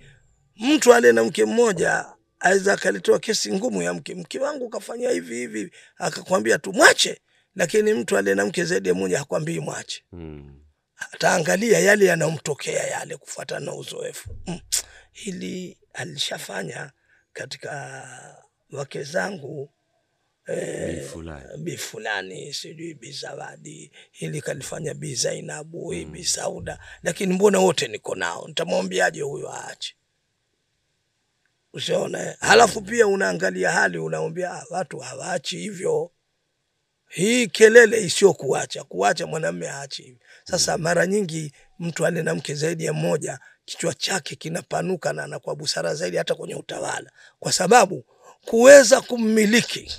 [0.55, 2.05] mtu aliye na mke mmoja
[2.39, 7.21] aweza akaletewa kesi ngumu ya mke, mke wangu kafanya hivi hivi, akakwambia tu mwache.
[7.55, 10.03] Lakini mtu aliye na mke zaidi ya mmoja hakwambii mwache.
[10.11, 10.55] Mm.
[11.11, 14.29] ataangalia yale yanayomtokea yale kufuatana na uzoefu.
[14.47, 14.59] Mm.
[15.11, 16.91] hili alishafanya
[17.33, 18.05] katika
[18.71, 19.69] wake zangu
[20.47, 21.01] Bei
[21.57, 22.53] bi fulani.
[22.53, 28.47] sijui bi Zawadi, hili kalifanya bi Zainabu, hii bi Sauda, lakini mbona wote niko nao,
[28.47, 29.95] nitamwambiaje huyo aache?
[31.73, 32.35] Ushaona?
[32.39, 36.11] Halafu pia unaangalia hali, unaambia "Ah, watu hawaachi hivyo
[37.09, 40.19] hii kelele isiyo kuacha kuacha mwanamme haachi hivi.
[40.43, 45.55] Sasa mara nyingi mtu ale na mke zaidi ya mmoja, kichwa chake kinapanuka na anakuwa
[45.55, 48.05] busara zaidi hata kwenye utawala, kwa sababu
[48.45, 49.91] kuweza kummiliki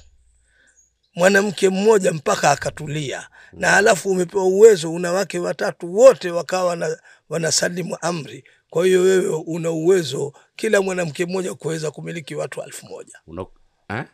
[1.14, 6.96] mwanamke mmoja mpaka akatulia, na halafu umepewa uwezo, una wake watatu wote wakawa
[7.28, 8.44] wanasalimu amri.
[8.70, 13.18] Kwa hiyo wewe una uwezo kila mwanamke mmoja kuweza kumiliki watu elfu moja.
[13.26, 13.46] Una,
[13.88, 14.04] eh?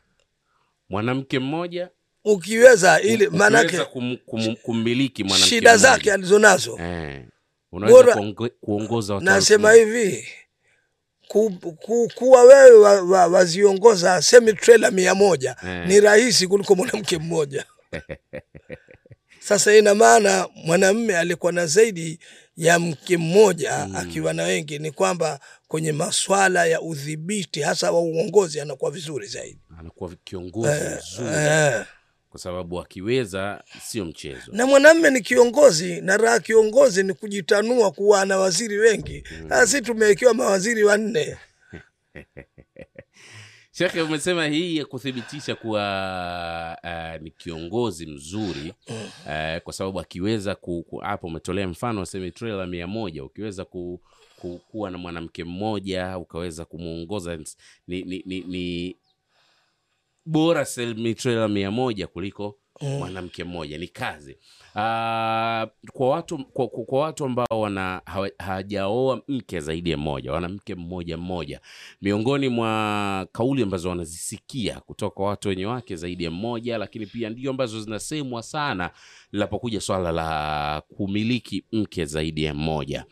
[0.88, 1.88] mwanamke mmoja
[2.24, 6.78] ukiweza ili maanake kum, kum, kummiliki mwanamke shida zake alizonazo.
[6.80, 7.24] Eh,
[7.72, 8.22] unaweza
[8.60, 10.28] kuongoza watu nasema hivi
[11.28, 15.86] ku, ku, kuwa wewe wa, wa, waziongoza semi trailer mia moja Eh.
[15.88, 17.64] ni rahisi kuliko mwanamke mmoja.
[19.38, 22.18] Sasa ina maana mwanamme alikuwa na zaidi
[22.56, 28.60] ya mke mmoja akiwa na wengi ni kwamba kwenye maswala ya udhibiti hasa wa uongozi
[28.60, 29.58] anakuwa vizuri zaidi.
[29.78, 31.84] Anakuwa kiongozi mzuri eh.
[32.30, 34.52] kwa sababu akiweza sio mchezo.
[34.52, 39.24] Na mwanamme ni kiongozi na raha kiongozi ni kujitanua kuwa na waziri wengi.
[39.48, 41.36] Sasa si tumewekewa mawaziri wanne
[43.78, 50.56] shekhe umesema hii ya kuthibitisha kuwa uh, ni kiongozi mzuri uh, kwa sababu akiweza
[51.02, 54.00] hapo umetolea mfano waseme trela mia moja ukiweza ku,
[54.36, 58.96] ku, kuwa na mwanamke mmoja ukaweza kumwongoza ni, ni, ni, ni
[60.26, 63.78] bora semitrela mia moja kuliko mwanamke mmoja.
[63.78, 64.38] Ni kazi
[64.78, 70.48] Ah, kwa watu kwa, kwa, watu ambao wana hawa- hawajaoa mke zaidi ya mmoja wana
[70.48, 71.60] mke mmoja mmoja.
[72.02, 77.30] Miongoni mwa kauli ambazo wanazisikia kutoka kwa watu wenye wake zaidi ya mmoja lakini pia
[77.30, 78.90] ndio ambazo zinasemwa sana
[79.36, 83.04] linapokuja swala la kumiliki mke zaidi ya mmoja.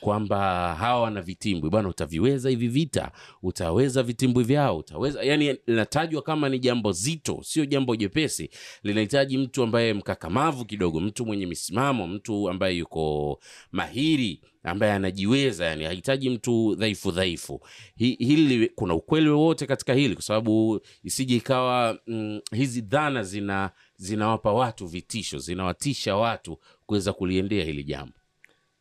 [0.00, 0.38] Kwamba
[0.74, 3.12] hawa wana vitimbwi bwana utaviweza hivi vita?
[3.42, 4.78] Utaweza vitimbwi vyao?
[4.78, 5.22] Utaweza?
[5.22, 8.50] Yani linatajwa kama ni jambo zito sio jambo jepesi.
[8.82, 13.40] Linahitaji mtu ambaye mkakamavu kidogo mtu mwenye misimamo mtu ambaye yuko
[13.72, 17.60] mahiri ambaye anajiweza yani hahitaji mtu dhaifu dhaifu.
[17.96, 20.14] Hi- hili kuna ukweli wowote katika hili?
[20.14, 23.70] Kwa sababu isije ikawa mm, hizi dhana zina
[24.04, 28.12] zinawapa watu vitisho zinawatisha watu kuweza kuliendea hili jambo.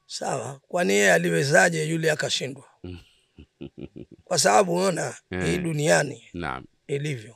[0.07, 2.63] Sawa kwani yeye aliwezaje yule akashindwa?
[4.23, 5.63] Kwa sababu ona hii Mm.
[5.63, 6.65] duniani naam.
[6.87, 7.35] ilivyo.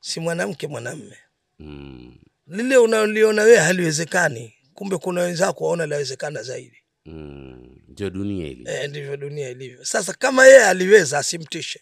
[0.00, 1.16] Si mwanamke mwanamme.
[1.58, 6.76] Mm, lile unaliona wewe haliwezekani kumbe kuna wenzako waona lawezekana zaidi.
[7.06, 8.82] Mm, ndio dunia ilivyo.
[8.82, 9.84] e, ndivyo dunia ilivyo.
[9.84, 11.80] Sasa kama yeye aliweza asimtishe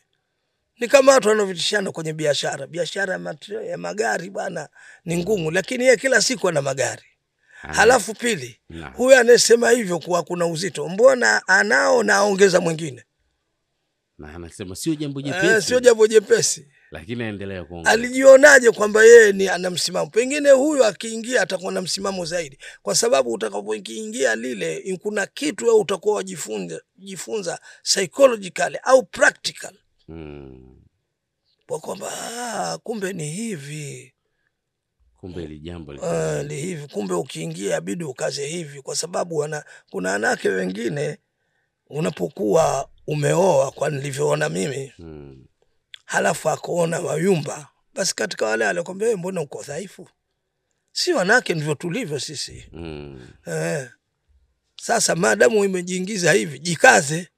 [0.80, 2.66] ni kama watu wanavyotishana kwenye biashara.
[2.66, 3.20] Biashara
[3.68, 4.68] ya, magari bwana
[5.04, 5.50] ni ngumu.
[5.50, 7.02] Lakini yeye kila siku ana magari.
[7.52, 8.60] Halafu pili
[8.96, 13.04] huyu anayesema hivyo kuwa kuna uzito mbona anao na aongeza mwingine?
[14.18, 15.66] Na anasema sio jambo Eh, jepesi.
[15.68, 16.68] sio jambo jepesi.
[16.90, 17.92] Lakini aendelea kuongea.
[17.92, 20.10] Alijionaje kwamba yeye ni ana msimamo?
[20.10, 22.58] Pengine huyu akiingia atakuwa na msimamo zaidi.
[22.82, 29.74] Kwa sababu utakapoingia lile kuna kitu wewe utakuwa wajifunza jifunza psychologically au practical
[30.10, 30.76] mm,
[31.66, 34.14] kwa kwamba ah, kumbe ni hivi.
[35.16, 36.88] Kumbe hili jambo li- Ah, ni hivi.
[36.88, 41.18] Kumbe ukiingia abidi ukaze hivi kwa sababu wana, kuna wanawake wengine
[41.86, 44.86] unapokuwa umeoa kwa nilivyoona mimi.
[44.96, 45.46] Hmm.
[46.04, 50.08] halafu akaona wayumba basi katika wale alikwambia wewe mbona uko dhaifu?
[50.92, 52.68] Si wanawake ndivyo tulivyo sisi.
[52.72, 53.28] Mm.
[53.46, 53.90] eh.
[54.76, 57.28] sasa maadamu imejiingiza hivi jikaze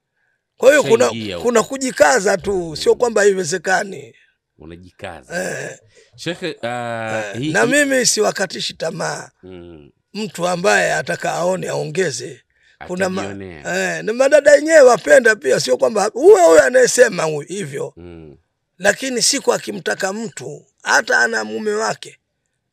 [0.63, 1.09] kwa hiyo kuna,
[1.41, 4.15] kuna kujikaza tu sio kwamba haiwezekani.
[4.59, 5.43] Unajikaza.
[5.43, 5.77] Eh.
[6.15, 9.29] shekhe uh, hii, na mimi siwakatishi tamaa.
[9.43, 12.41] Mm, mtu ambaye ataka aone aongeze.
[12.87, 18.37] Kuna ma, eh, na madada yenyewe wapenda pia, sio kwamba huyo huyo anayesema hivyo, Mm.
[18.77, 22.19] lakini siku akimtaka mtu hata ana mume wake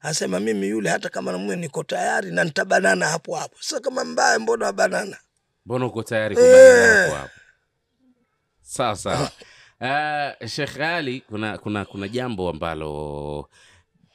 [0.00, 3.56] asema mimi yule, hata kama na mume niko tayari na nitabanana hapo hapo.
[3.60, 5.16] Sasa kama mbaya, mbona wabanana?
[5.66, 7.39] mbona uko tayari kubanana hapo hapo
[8.70, 9.30] sawa sawa.
[9.80, 13.48] Uh, shekh ali kuna, kuna, kuna jambo ambalo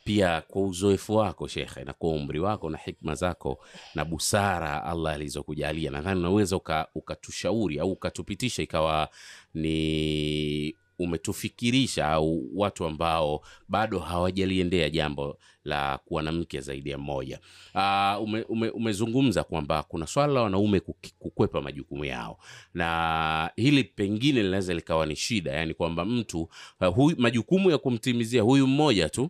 [0.04, 3.66] pia kwa uzoefu wako shekhe na kwa umri wako na hikma zako
[3.96, 9.10] na busara allah alizokujalia nadhani unaweza uka- ukatushauri au ukatupitisha ikawa
[9.54, 17.40] ni umetufikirisha au watu ambao bado hawajaliendea jambo la kuwa na mke zaidi ya mmoja.
[17.76, 20.80] Uh, ume, ume, umezungumza kwamba kuna swala la wanaume
[21.20, 22.38] kukwepa majukumu yao.
[22.74, 26.50] Na hili pengine linaweza likawa ni shida yani kwamba mtu
[26.82, 29.30] uh, majukumu ya kumtimizia huyu mmoja tu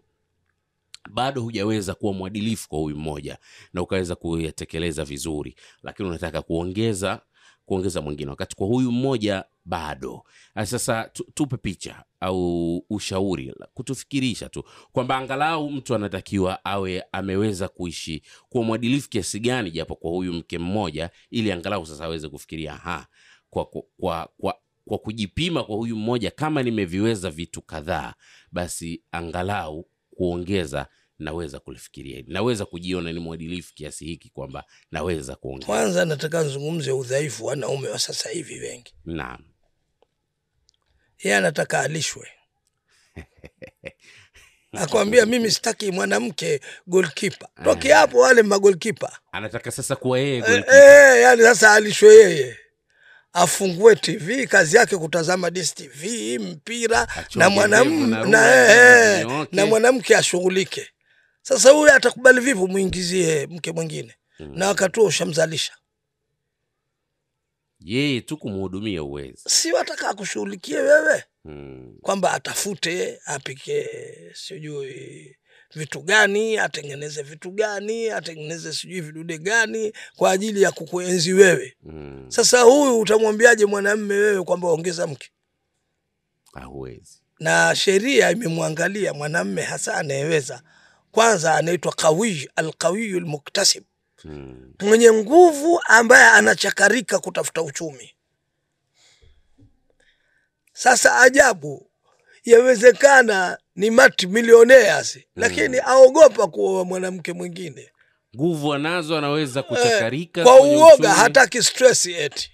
[1.09, 3.37] bado hujaweza kuwa mwadilifu kwa huyu mmoja
[3.73, 5.55] na ukaweza kuyatekeleza vizuri.
[5.83, 7.21] Lakini unataka kuongeza
[7.65, 10.23] kuongeza mwingine wakati kwa huyu mmoja bado.
[10.55, 18.21] Ah, sasa tupe picha au ushauri kutufikirisha tu kwamba angalau mtu anatakiwa awe ameweza kuishi
[18.49, 23.07] kwa mwadilifu kiasi gani japo kwa huyu mke mmoja ili angalau sasa aweze kufikiria ha
[23.49, 28.13] kwa, kwa, kwa, kwa, kwa kujipima kwa huyu mmoja kama nimeviweza vitu kadhaa
[28.51, 30.87] basi angalau kuongeza
[31.19, 35.65] naweza kulifikiria hili naweza kujiona ni mwadilifu kiasi hiki kwamba naweza kuongea.
[35.65, 38.93] Kwanza nataka nzungumze udhaifu wanaume wa sasa hivi wengi.
[39.05, 39.43] naam.
[41.23, 42.27] Yeye anataka alishwe,
[44.71, 47.47] akwambia mimi sitaki mwanamke golkipa.
[47.63, 52.57] Toki hapo wale magolkipa anataka sasa kuwa yeye e, eh, yani sasa alishwe yeye.
[53.33, 56.03] Afungue TV, kazi yake kutazama DStv
[56.39, 60.87] mpira na mwanamke mwanam na na, eh, eh, na mwanamke ashughulike.
[61.47, 64.51] Sasa huyu atakubali vipi muingizie mke mwingine Mm.
[64.57, 65.73] na wakati huo ushamzalisha?
[67.79, 71.97] yeye tu kumhudumia uwezi Si wataka akushughulikie wewe mm.
[72.01, 73.89] kwamba atafute apike
[74.33, 75.35] sijui
[75.75, 82.25] vitu gani atengeneze vitu gani atengeneze sijui vidude gani kwa ajili ya kukuenzi wewe mm.
[82.27, 85.29] sasa huyu utamwambiaje mwanamme wewe kwamba ongeza mke
[86.53, 90.63] hauwezi na sheria imemwangalia mwanamme hasa anayeweza
[91.15, 93.83] kwanza anaitwa qawiy alqawiyu lmuktasib
[94.21, 94.73] hmm.
[94.81, 98.11] mwenye nguvu ambaye anachakarika kutafuta uchumi.
[100.73, 101.89] Sasa ajabu
[102.43, 107.89] yawezekana ni mati millionaires lakini aogopa kuoa mwanamke mwingine.
[108.35, 112.51] Nguvu anazo anaweza kuchakarika kwa uoga hataki stress eti.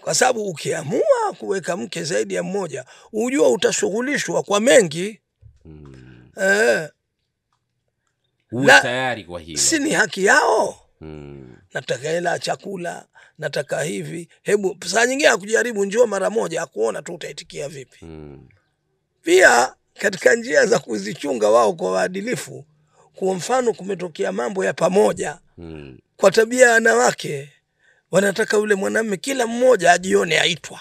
[0.00, 5.20] Kwa sababu ukiamua kuweka mke zaidi ya mmoja ujua utashughulishwa kwa mengi.
[5.64, 6.11] Mm.
[6.40, 6.88] Eh,
[8.52, 9.58] uwe tayari kwa hilo.
[9.58, 10.78] si ni haki yao?
[10.98, 11.56] Hmm.
[11.74, 13.06] nataka hela chakula
[13.38, 14.28] nataka hivi.
[14.42, 17.98] Hebu saa nyingine akujaribu njoo mara moja akuona tu utaitikia vipi.
[17.98, 18.48] Hmm.
[19.22, 22.64] pia katika njia za kuzichunga wao kwa waadilifu
[23.14, 25.38] kwa mfano kumetokea mambo ya pamoja.
[25.56, 25.98] Hmm.
[26.16, 27.52] kwa tabia ya wanawake
[28.10, 30.80] wanataka yule mwanamme kila mmoja ajione aitwa.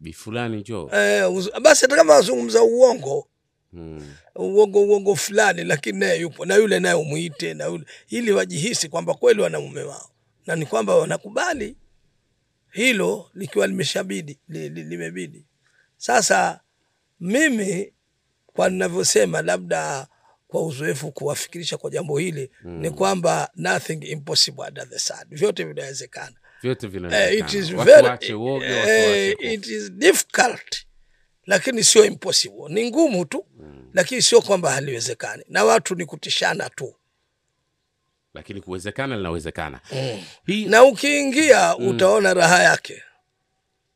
[0.00, 0.90] Bi fulani njoo.
[0.92, 1.22] E,
[1.62, 3.28] basi hata kama azungumza uongo
[3.72, 4.14] mm.
[4.36, 9.14] uongo uongo fulani lakini naye yupo na yule naye umwite na yule ili wajihisi kwamba
[9.14, 10.10] kweli wana mume wao
[10.46, 11.76] na ni kwamba wanakubali
[12.70, 15.44] hilo likiwa limeshabidi li, li, limebidi
[15.96, 16.60] sasa
[17.20, 17.92] mimi
[18.46, 20.06] kwa ninavyosema labda
[20.48, 22.80] kwa uzoefu kuwafikirisha kwa jambo hili mm.
[22.80, 27.32] ni kwamba nothing impossible under the sun vyote vinawezekana vyote vinawezekana.
[27.32, 29.42] Uh, it is very hofu.
[29.42, 30.85] it is difficult
[31.46, 32.64] lakini sio impossible.
[32.68, 33.90] Ni ngumu tu mm.
[33.94, 35.44] lakini sio kwamba haliwezekani.
[35.48, 36.94] Na watu ni kutishana tu.
[38.34, 39.80] Lakini kuwezekana linawezekana.
[40.46, 43.02] Hii na ukiingia utaona raha yake.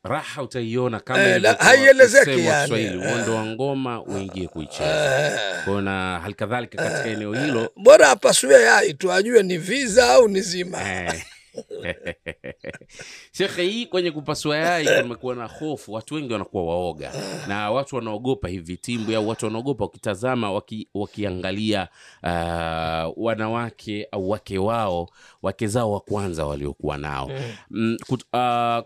[0.02, 2.96] Raha utaiona kama Eh, haielezeki yani.
[2.96, 5.40] Uondo wa ngoma uingie kuicheza.
[5.82, 10.90] Na halikadhalika katika eneo hilo bora apasue yai tu ajue ni visa au ni zima.
[10.92, 11.22] Eh,
[13.32, 15.92] shekhe hii kwenye kupasua yai kumekuwa na hofu.
[15.92, 17.12] Watu wengi wanakuwa waoga.
[17.48, 21.88] Na watu wanaogopa hivi vitimbwi au watu wanaogopa wakitazama waki, wakiangalia
[22.22, 25.08] uh, wanawake au wake wao
[25.42, 27.30] wake zao wa kwanza waliokuwa nao.
[27.70, 28.84] Mm, kut, uh,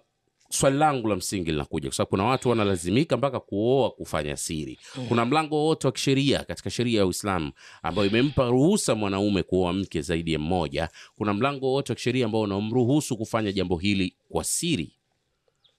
[0.55, 4.79] swali langu la msingi linakuja kwa sababu kuna watu wanalazimika mpaka kuoa kufanya siri.
[5.09, 7.53] Kuna mlango wowote wa kisheria katika sheria ya uislamu
[7.83, 10.89] ambayo imempa ruhusa mwanaume kuoa mke zaidi ya mmoja.
[11.17, 14.93] Kuna mlango wowote wa kisheria ambao unamruhusu kufanya jambo hili kwa siri.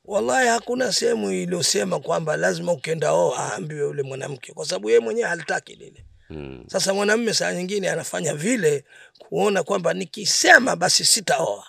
[0.05, 5.27] Wallahi hakuna sehemu iliyosema kwamba lazima ukienda oa aambiwe yule mwanamke kwa sababu yeye mwenyewe
[5.29, 6.05] halitaki lile.
[6.27, 6.63] Hmm.
[6.67, 8.83] Sasa mwanamme saa nyingine anafanya vile
[9.17, 11.65] kuona kwamba nikisema basi sitaoa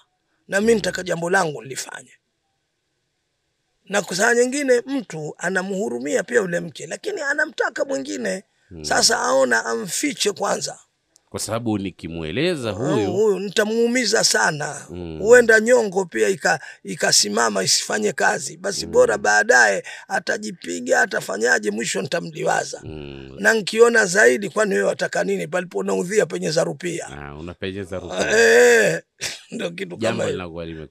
[0.48, 2.11] na mi nitaka jambo langu nilifanye,
[3.89, 8.43] na kwa saa nyingine mtu anamhurumia pia yule mke, lakini anamtaka mwingine.
[8.82, 10.78] Sasa aona amfiche kwanza,
[11.30, 14.87] Kwa sababu nikimweleza huyu, huyu huyu nitamuumiza sana,
[15.20, 15.64] huenda hmm.
[15.64, 23.37] nyongo pia ika- ikasimama isifanye kazi, basi bora baadaye atajipiga atafanyaje, mwisho nitamliwaza hmm.
[23.39, 25.47] na nkiona zaidi, kwani wewe wataka nini?
[25.47, 27.07] Palipo naudhia penye zarupia.
[27.07, 28.41] ah, unapenyeza ruhusa.
[28.41, 29.03] Eh,
[29.51, 30.24] ndo kitu kama.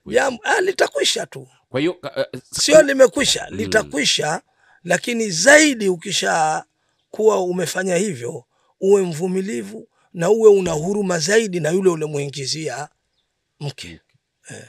[0.06, 4.41] Jambo ah, litakwisha tu, Kwa hiyo eh, sio limekwisha, litakwisha.
[4.84, 6.63] Lakini zaidi ukisha
[7.11, 8.43] kuwa umefanya hivyo,
[8.82, 12.89] uwe mvumilivu na uwe una huruma zaidi na yule ulemwingizia
[13.59, 13.99] mke
[14.49, 14.63] eh.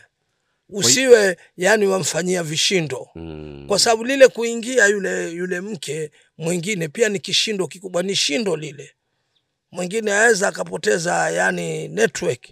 [0.69, 3.65] Usiwe yani wamfanyia vishindo mm.
[3.69, 8.91] kwa sababu lile kuingia yule yule mke mwingine pia ni kishindo kikubwa, ni shindo lile.
[9.73, 12.49] Mwingine aweza akapoteza yani network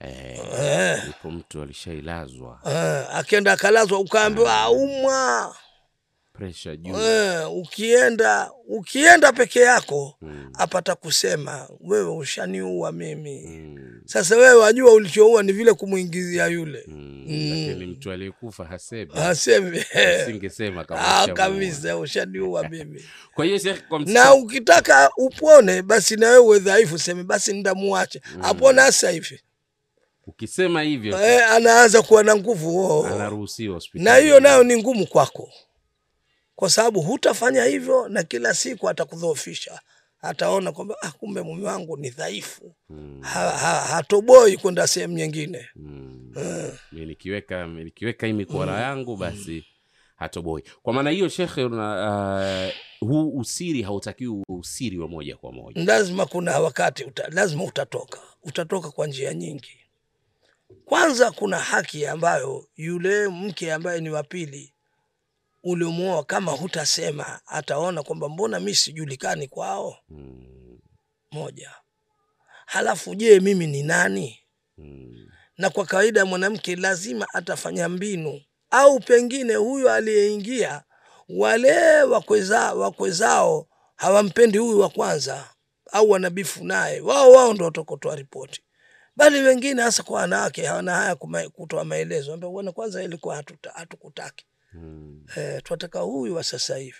[0.00, 5.56] eh, ipo mtu alishailazwa eh, akenda akalazwa, ukaambiwa aumwa
[6.38, 10.50] presha juu eh, ukienda ukienda peke yako mm.
[10.54, 13.42] apata kusema wewe ushaniua mimi.
[13.46, 14.00] Mm.
[14.04, 17.24] Sasa wewe wajua ulichoua ni vile kumwingizia yule Mm.
[17.28, 17.66] Mm.
[17.68, 19.84] Lakini mtu aliyekufa hasemi
[20.26, 26.64] singesema ah, kabisa ushaniua mimi Kwa hiyo kwa na ukitaka upone basi na wewe udhaifu
[26.64, 29.40] dhaifu, seme basi ndamuache apone sasa hivi.
[30.28, 33.06] Ukisema hivyo e, anaanza kuwa na nguvu oh.
[33.06, 34.04] anaruhusiwa hospitali.
[34.04, 35.52] na hiyo nayo ni ngumu kwako,
[36.56, 39.80] kwa sababu hutafanya hivyo, na kila siku atakudhoofisha.
[40.22, 43.20] Ataona kwamba ah, kumbe mume wangu ni dhaifu, hmm.
[43.22, 45.68] ha, ha, hatoboi kwenda sehemu nyingine.
[45.74, 46.32] hmm.
[46.34, 47.06] hmm.
[47.06, 49.64] Nikiweka nikiweka hii mikwara yangu basi
[50.16, 50.62] hatoboi.
[50.82, 55.84] Kwa maana hiyo shekhe, uh, huu usiri hautakiwi usiri wa moja kwa moja.
[55.84, 59.87] lazima kuna wakati uta, lazima utatoka, utatoka kwa njia nyingi.
[60.84, 64.74] Kwanza kuna haki ambayo yule mke ambaye ni wa pili
[65.62, 69.96] ulimuoa, kama hutasema ataona kwamba mbona mi sijulikani kwao.
[70.08, 70.78] Mm.
[71.32, 71.70] Moja,
[72.66, 74.38] halafu je, mimi ni nani?
[74.78, 75.28] Mm.
[75.58, 78.40] na kwa kawaida mwanamke lazima atafanya mbinu
[78.70, 80.82] au pengine huyo aliyeingia
[81.28, 85.50] wale wakweza, wakwezao hawampendi huyu wa kwanza
[85.92, 88.62] au wanabifu naye wao wao ndo watakotoa ripoti
[89.18, 91.16] bali wengine hasa kwa wanawake hawana haya
[91.52, 93.44] kutoa maelezo ambao bwana kwanza ilikuwa
[93.74, 95.24] hatukutaki Mm.
[95.36, 96.96] e, twataka huyu wa sasa hivi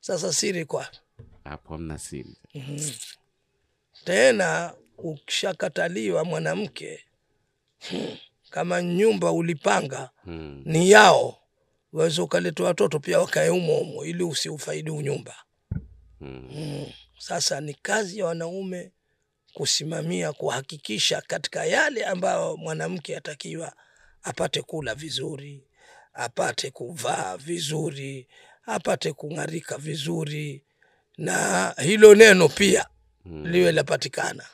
[0.00, 0.88] sasa siri kwa
[1.44, 2.36] Hapo hamna siri.
[4.04, 7.04] tena ukishakataliwa mwanamke
[7.88, 8.16] hmm,
[8.50, 10.62] kama nyumba ulipanga hmm.
[10.64, 11.38] ni yao,
[11.92, 15.34] waweza ukaleta watoto pia wakae umo umo ili usiufaidi unyumba.
[16.18, 16.48] hmm.
[16.52, 16.86] Hmm.
[17.18, 18.92] Sasa ni kazi ya wanaume
[19.60, 23.72] kusimamia, kuhakikisha katika yale ambayo mwanamke atakiwa
[24.22, 25.64] apate kula vizuri,
[26.14, 28.28] apate kuvaa vizuri,
[28.66, 30.64] apate kung'arika vizuri,
[31.18, 32.86] na hilo neno pia
[33.22, 34.44] hmm, liwe lapatikana.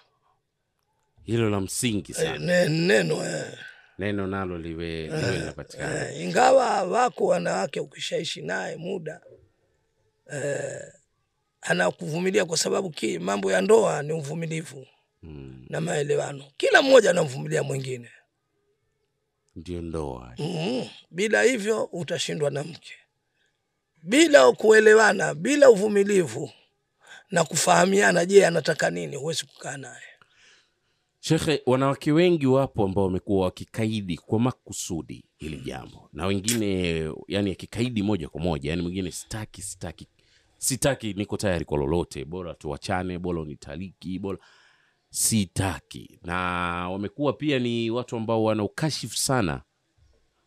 [1.23, 3.59] Hilo la msingi Eh, sana, E, neno eh.
[3.99, 6.11] neno nalo liwe liwe linapatikana.
[6.11, 9.21] Eh, ingawa wako wanawake ukishaishi naye muda
[10.33, 10.93] eh,
[11.63, 14.87] anakuvumilia kwa sababu ki, mambo ya ndoa ni uvumilivu
[15.25, 15.67] Mm.
[15.71, 16.45] na maelewano.
[16.57, 18.09] Kila mmoja anamvumilia mwingine
[19.57, 20.35] Ndio ndoa.
[20.39, 22.93] mm bila hivyo utashindwa na mke.
[24.03, 26.51] Bila kuelewana, bila uvumilivu
[27.31, 30.03] na kufahamiana, je, anataka nini, huwezi kukaa naye.
[31.21, 38.03] Shekhe, wanawake wengi wapo ambao wamekuwa wakikaidi kwa makusudi hili jambo, na wengine yani akikaidi
[38.03, 40.07] moja kwa moja, yani mwingine sitaki, sitaki,
[40.63, 44.39] sitaki, niko tayari kwa lolote, bora tuachane, bora unitaliki, bora
[45.11, 46.19] sitaki.
[46.23, 46.37] Na
[46.91, 49.63] wamekuwa pia ni watu ambao wanaukashifu sana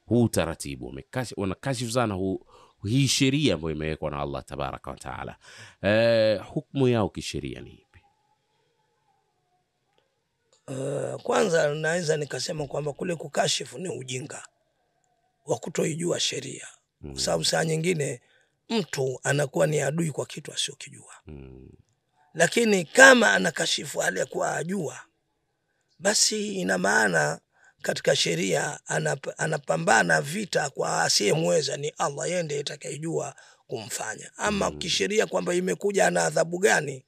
[0.05, 0.95] huu utaratibu,
[1.37, 2.45] wanakashifu sana huu
[2.83, 5.35] hii sheria ambayo imewekwa na Allah tabaraka wa taala.
[5.81, 7.99] Eh, hukmu yao kisheria ni ipi?
[10.67, 14.47] Uh, kwanza naweza nikasema kwamba kule kukashifu ni ujinga
[15.45, 16.67] wa kutoijua sheria,
[17.11, 18.21] kwa sababu saa nyingine
[18.69, 21.69] mtu anakuwa ni adui kwa kitu asiokijua, Mm,
[22.33, 24.99] lakini kama anakashifu hali ya kuwa ajua,
[25.99, 27.39] basi ina maana
[27.81, 33.35] katika sheria anap, anapambana vita kwa asiyemweza ni Allah, yeye ndiye atakayejua
[33.67, 34.31] kumfanya.
[34.37, 37.05] Ama kisheria kwamba imekuja ana adhabu gani,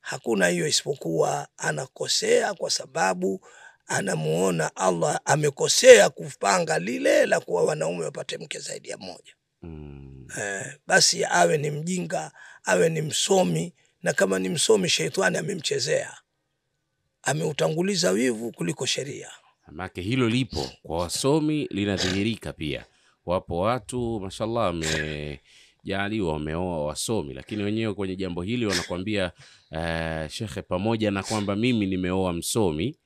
[0.00, 3.46] hakuna hiyo, isipokuwa anakosea kwa sababu
[3.86, 9.34] anamuona Allah amekosea kupanga lile la kuwa wanaume wapate mke zaidi ya mmoja.
[9.62, 10.26] Mm.
[10.38, 12.32] Eh, basi awe ni mjinga
[12.64, 16.14] awe ni msomi na kama ni msomi sheitani amemchezea.
[17.22, 19.30] Ameutanguliza wivu kuliko sheria.
[19.66, 20.70] Maanake hilo lipo.
[20.82, 22.84] Kwa wasomi, linadhihirika pia.
[23.26, 29.32] Wapo watu mashallah wamejaliwa wameoa wasomi, lakini wenyewe kwenye jambo hili wanakwambia
[29.70, 32.98] uh, shekhe, pamoja na kwamba mimi nimeoa msomi,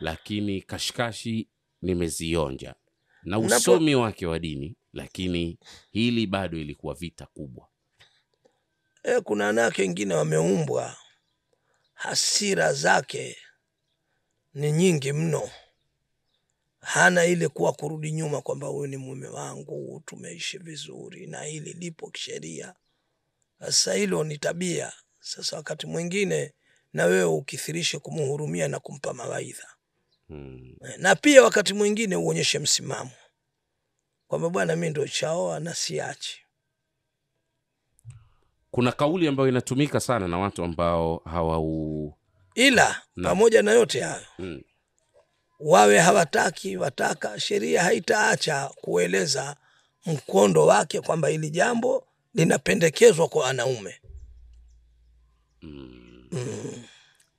[0.00, 1.48] lakini kashikashi
[1.82, 2.74] nimezionja
[3.22, 5.58] na usomi usomi wake wa dini, lakini
[5.90, 7.68] hili bado ilikuwa vita kubwa.
[9.02, 10.96] e, kuna wanawake wengine wameumbwa.
[11.94, 13.36] Hasira zake
[14.54, 15.50] ni nyingi mno.
[16.80, 22.10] Hana ile kuwa kurudi nyuma kwamba huyu ni mume wangu tumeishi vizuri na hili lipo
[22.10, 22.74] kisheria.
[23.60, 24.92] Sasa hilo ni tabia.
[25.20, 26.52] Sasa wakati mwingine
[26.92, 29.68] na wewe ukithirishe kumhurumia na kumpa mawaidha
[30.30, 33.10] Eh, na pia wakati mwingine uonyeshe msimamo
[34.26, 36.40] kwamba bwana mi ndo chaoa na siachi
[38.70, 42.14] Kuna kauli ambayo inatumika sana na watu ambao hawau
[42.54, 43.28] ila Na.
[43.28, 44.62] pamoja na yote hayo mm.
[45.60, 49.56] wawe hawataki wataka sheria haitaacha kueleza
[50.06, 54.00] mkondo wake kwamba hili jambo linapendekezwa kwa wanaume
[55.62, 56.28] Mm.
[56.32, 56.84] mm.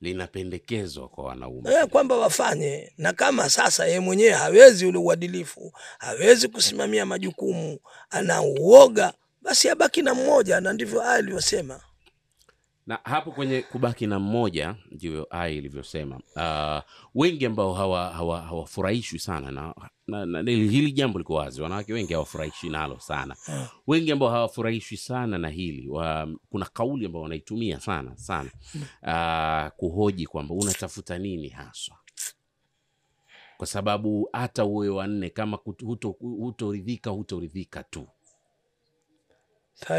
[0.02, 1.70] Linapendekezwa kwa wanaume.
[1.82, 7.78] E, kwamba wafanye na kama sasa yeye mwenyewe hawezi ule uadilifu hawezi kusimamia majukumu
[8.10, 11.80] ana uoga basi abaki na mmoja na ndivyo aya iliyosema
[12.86, 16.20] na hapo kwenye kubaki na mmoja ndivyo ai ilivyosema.
[16.36, 16.82] Uh,
[17.14, 19.74] wengi ambao hawafurahishwi hawa, hawa sana
[20.06, 21.62] na, na, na hili jambo liko wazi.
[21.62, 23.36] Wanawake wengi hawafurahishi nalo sana.
[23.48, 23.68] Ah.
[23.86, 28.50] wengi ambao hawafurahishwi sana na hili wa, kuna kauli ambao wanaitumia sana sana.
[29.02, 31.96] Uh, kuhoji kwamba unatafuta nini haswa?
[33.56, 35.58] Kwa sababu hata uwe wanne kama
[36.20, 38.08] hutoridhika hutoridhika tu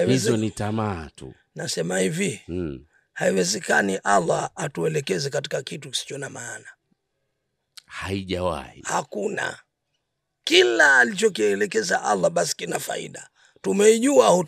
[0.08, 1.34] hizo ni tamaa tu.
[1.56, 2.86] Nasema hivi mm.
[3.14, 6.66] haiwezekani allah atuelekeze katika kitu kisicho na maana.
[7.86, 8.82] Haijawahi.
[8.86, 9.60] Hakuna.
[10.44, 13.30] Kila alichokielekeza allah basi kina faida.
[13.62, 14.46] Tumeijua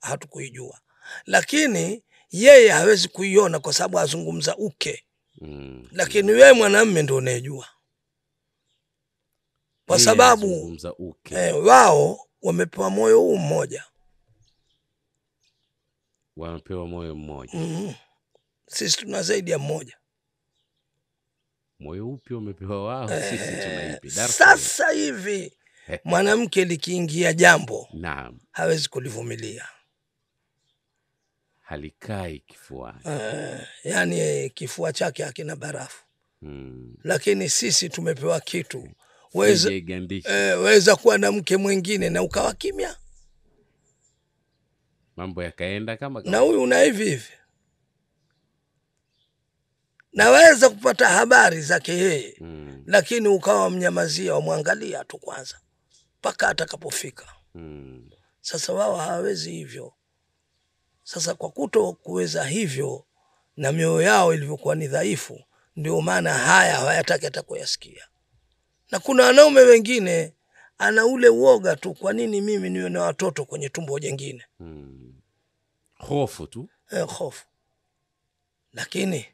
[0.00, 0.80] hatukuijua.
[1.26, 5.04] Lakini yeye hawezi kuiona kwa sababu azungumza uke.
[5.40, 5.88] Mm.
[5.92, 7.66] lakini wewe mwanamme ndio unayejua.
[9.86, 10.78] Kwa sababu
[11.30, 13.84] eh, wao wamepewa moyo huu mmoja
[16.36, 17.52] wamepewa moyo mmoja.
[17.58, 17.94] Mm
[18.66, 19.96] sisi tuna zaidi ya mmoja.
[21.78, 23.08] Moyo upi wamepewa wao?
[23.08, 25.52] Sisi tunaipi sasa hivi
[26.04, 28.38] mwanamke likiingia jambo naam.
[28.52, 29.68] hawezi kulivumilia.
[31.60, 36.04] Halikai kifuani Eh, eh, kifua chake hakina barafu.
[36.40, 36.94] Hmm.
[37.04, 38.88] lakini sisi tumepewa kitu.
[39.34, 40.50] Weza, Haijagandisha.
[40.52, 42.96] eh, weza kuwa na mke mwingine na ukawa kimya
[45.16, 47.32] mambo yakaenda kama na huyu una hivi hivi.
[50.12, 52.82] Naweza kupata habari zake yeye mm.
[52.86, 55.60] lakini ukawa mnyamazia wamwangalia tu kwanza
[56.18, 57.26] mpaka atakapofika.
[57.54, 58.10] Mm.
[58.40, 59.92] sasa wao hawawezi hivyo.
[61.02, 63.06] Sasa kwa kuto kuweza hivyo
[63.56, 65.44] na mioyo yao ilivyokuwa ni dhaifu
[65.76, 68.04] ndio maana haya hawayataki hata kuyasikia.
[68.90, 70.34] Na kuna wanaume wengine
[70.78, 75.14] ana ule uoga tu kwa nini mimi niwe na watoto kwenye tumbo jengine hmm.
[75.94, 77.46] hofu tu eh, hofu
[78.72, 79.26] lakini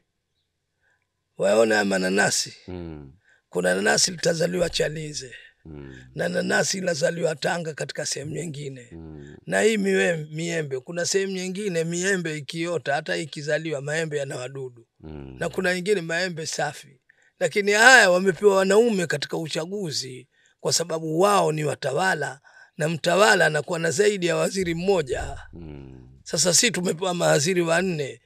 [1.37, 3.13] waona mananasi hmm.
[3.49, 5.95] kuna nanasi litazaliwa chalize Hmm.
[6.15, 9.35] na nanasi inazaliwa tanga katika sehemu nyingine hmm.
[9.45, 15.35] na hii miembe kuna sehemu nyingine miembe ikiota hata ikizaliwa maembe yana wadudu hmm.
[15.39, 16.99] na kuna nyingine maembe safi
[17.39, 20.27] lakini haya wamepewa wanaume katika uchaguzi
[20.61, 22.39] kwa sababu wao ni watawala
[22.77, 26.07] na mtawala anakuwa na zaidi ya waziri mmoja Mm.
[26.23, 28.21] sasa si tumepewa mawaziri wanne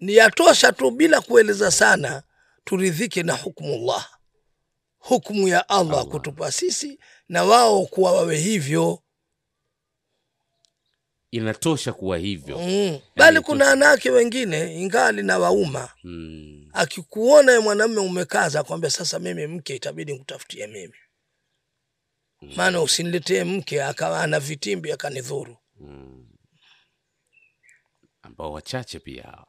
[0.00, 2.22] ni yatosha tu bila kueleza sana
[2.64, 4.08] turidhike na hukmullah
[4.98, 6.06] hukmu ya allah, Allah.
[6.06, 6.98] kutupa sisi
[7.28, 9.02] na wao kuwa wawe hivyo
[11.30, 12.98] inatosha kuwa hivyo mm.
[13.16, 16.68] bali kuna wanawake wengine ingali na wauma mm.
[16.72, 20.94] akikuona ye mwanamme umekaza akwambia sasa mimi mke itabidi nkutafutie mimi
[22.56, 25.56] maana usiniletee mke akawa ana vitimbi akanidhuru.
[25.80, 26.28] Mm.
[28.22, 29.46] ambao wachache pia hawa.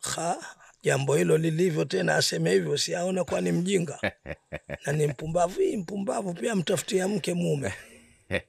[0.00, 4.00] Ha jambo hilo lilivyo tena aseme hivyo siaona kuwa ni mjinga.
[4.86, 7.74] Na ni mpumbavu hii mpumbavu pia mtafutia mke mume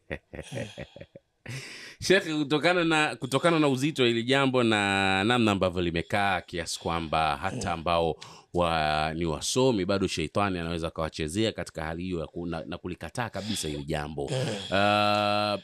[2.07, 7.37] Shekhe, kutokana na kutokana na uzito wa hili jambo na namna ambavyo limekaa kiasi kwamba
[7.37, 8.15] hata ambao
[8.53, 13.83] wa, ni wasomi bado sheitani anaweza akawachezea katika hali hiyo na, na kulikataa kabisa hili
[13.83, 14.23] jambo.
[14.25, 15.59] Uh,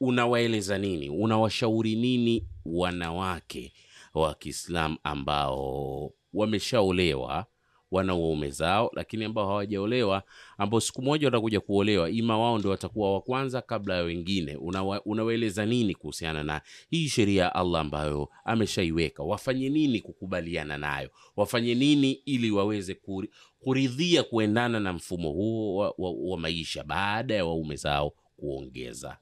[0.00, 1.10] unawaeleza nini?
[1.10, 3.72] Unawashauri nini wanawake
[4.14, 7.46] wa kiislamu ambao wameshaolewa
[7.92, 10.22] wana waume zao lakini ambao hawajaolewa
[10.58, 14.56] ambao siku moja watakuja kuolewa ima wao ndio watakuwa wa kwanza kabla ya wengine.
[14.56, 19.22] Unawa, unawaeleza nini kuhusiana na hii sheria ya allah ambayo ameshaiweka?
[19.22, 21.10] Wafanye nini kukubaliana nayo?
[21.36, 23.30] Wafanye nini ili waweze kuri,
[23.60, 29.18] kuridhia kuendana na mfumo huo wa, wa, wa maisha baada ya waume zao kuongeza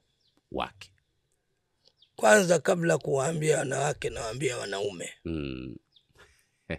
[0.51, 0.91] wake?
[2.15, 5.09] Kwanza kabla kuwaambia wanawake nawaambia wanaume.
[5.25, 5.75] Mm.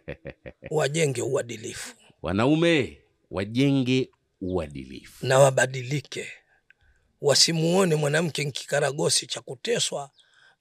[0.70, 1.94] wajenge uadilifu.
[2.22, 2.98] Wanaume
[3.30, 5.26] wajenge uadilifu.
[5.26, 6.28] Na wabadilike.
[7.20, 10.10] Wasimuone mwanamke nkikaragosi cha kuteswa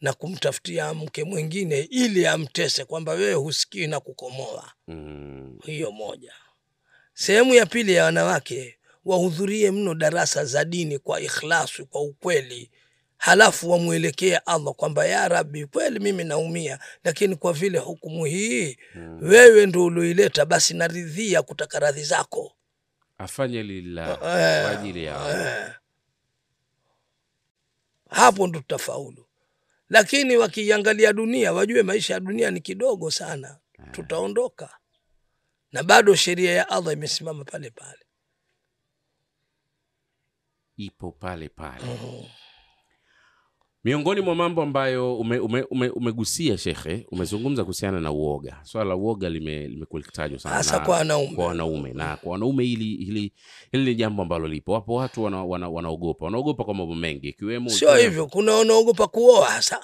[0.01, 4.71] na kumtafutia mke mwingine ili amtese kwamba wewe husikii na kukomoa.
[4.87, 5.59] Mm.
[5.65, 6.33] hiyo moja.
[7.13, 12.71] Sehemu ya pili ya wanawake wahudhurie mno darasa za dini kwa ikhlasi kwa ukweli
[13.21, 19.19] halafu wamwelekee allah kwamba ya rabi kweli mimi naumia lakini kwa vile hukumu hii hmm,
[19.23, 22.55] wewe ndo ulioileta basi naridhia kutaka radhi zako.
[23.17, 24.17] Afanye lillah Eh,
[24.61, 25.29] kwa ajili ya
[25.65, 25.73] eh.
[28.09, 29.25] hapo ndo tutafaulu.
[29.89, 33.57] Lakini wakiangalia dunia wajue maisha ya dunia ni kidogo sana.
[33.91, 34.77] Tutaondoka.
[35.71, 38.05] Na bado sheria ya allah imesimama pale pale.
[40.77, 41.83] Ipo pale pale
[43.83, 48.59] miongoni mwa mambo ambayo ume, ume, ume, umegusia shekhe umezungumza kuhusiana na uoga.
[48.63, 51.35] Swala la uoga lime- limekuwa likitajwa sana hasa kwa wanaume.
[51.35, 51.93] kwa wanaume.
[51.93, 53.33] Na kwa wanaume hili hili
[53.71, 54.71] hili ni jambo ambalo lipo.
[54.71, 56.25] Wapo watu wana, wana, wanaogopa.
[56.25, 59.79] Wanaogopa kwa mambo mengi ikiwemo sio hivyo kuna wanaogopa kuoa hasa.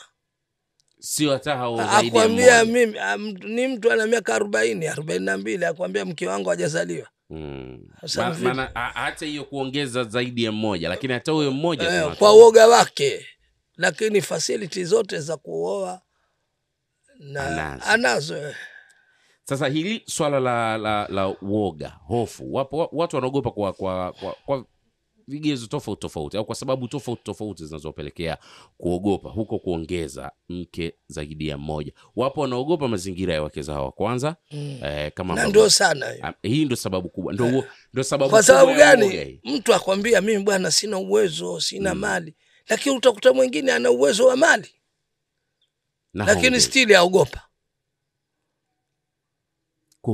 [0.99, 2.99] Sio hata hao zaidi akwambia mimi
[3.47, 7.07] ni mtu ana miaka arobaini arobaini na mbili akwambia mke wangu hajazaliwa.
[7.29, 7.79] Mm.
[8.43, 13.25] Maana hata hiyo kuongeza zaidi ya mmoja lakini hata huyo mmoja eh, kwa uoga wake
[13.77, 16.01] lakini fasiliti zote za kuoa
[17.19, 17.83] na Anazo.
[17.85, 18.55] anazo eh.
[19.43, 24.65] sasa hili swala la, la, la uoga hofu wapo watu wanaogopa kwa, kwa, kwa, kwa
[25.27, 28.37] vigezo tofauti tofauti au kwa sababu tofauti tofauti zinazopelekea
[28.77, 34.35] kuogopa huko kuongeza mke zaidi ya mmoja wapo wanaogopa mazingira ya wake zao wa kwanza
[34.51, 34.79] mm.
[34.83, 36.05] eh, kama na ndio sana.
[36.23, 37.63] Ah, hii ndio sababu kubwa ndio, huo-
[37.93, 41.99] ndo sababu kwa sababu gani mtu akwambia mimi bwana sina uwezo sina Mm.
[42.01, 42.35] mali
[42.69, 44.69] lakini utakuta mwingine ana uwezo wa mali.
[46.13, 47.47] Na lakini stili aogopa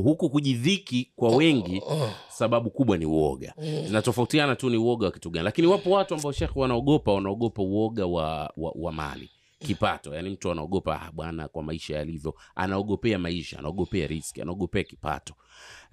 [0.01, 2.09] huku kujidhiki kwa wengi oh.
[2.29, 3.53] sababu kubwa ni uoga.
[3.57, 3.85] Mm.
[3.87, 5.43] zinatofautiana tu ni uoga wa kitu gani.
[5.45, 9.29] Lakini wapo watu ambao shekhe wanaogopa wanaogopa uoga wa, wa, wa mali.
[9.59, 10.15] Kipato.
[10.15, 12.35] Yaani mtu anaogopa ah, bwana kwa maisha yalivyo.
[12.55, 15.33] Anaogopea maisha anaogopea riski anaogopea kipato.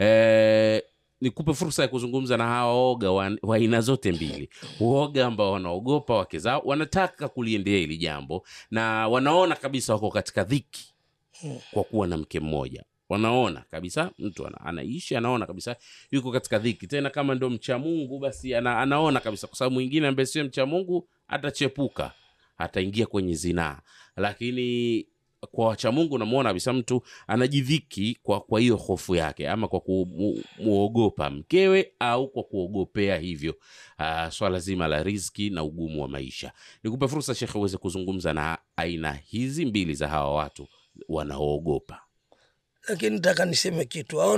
[0.01, 0.83] E,
[1.21, 3.11] nikupe fursa ya kuzungumza na hawa waoga
[3.43, 4.51] wa aina zote mbili.
[4.81, 10.95] Uoga ambao wanaogopa wake zao wanataka kuliendea hili jambo na wanaona kabisa wako katika dhiki
[11.71, 12.85] kwa kuwa na mke mmoja.
[13.09, 15.77] Wanaona kabisa mtu ana, anaishi anaona kabisa
[16.11, 16.87] yuko katika dhiki.
[16.87, 20.67] Tena kama ndo mcha mungu basi ana, anaona kabisa kwa sababu mwingine ambaye sio mcha
[20.67, 22.13] mungu atachepuka
[22.59, 23.81] ataingia kwenye zinaa.
[24.17, 25.07] Lakini
[25.47, 31.31] kwa wacha mungu namwona kabisa mtu anajidhiki kwa kwa hiyo hofu yake ama kwa kumwogopa
[31.31, 33.55] mkewe au kwa kuogopea hivyo
[33.99, 36.53] uh, swala zima la riziki na ugumu wa maisha.
[36.85, 40.69] Nikupe fursa shekhe uweze kuzungumza na aina hizi mbili za hawa watu
[41.09, 42.01] wanaoogopa.
[42.89, 44.37] Lakini nataka niseme kitu hao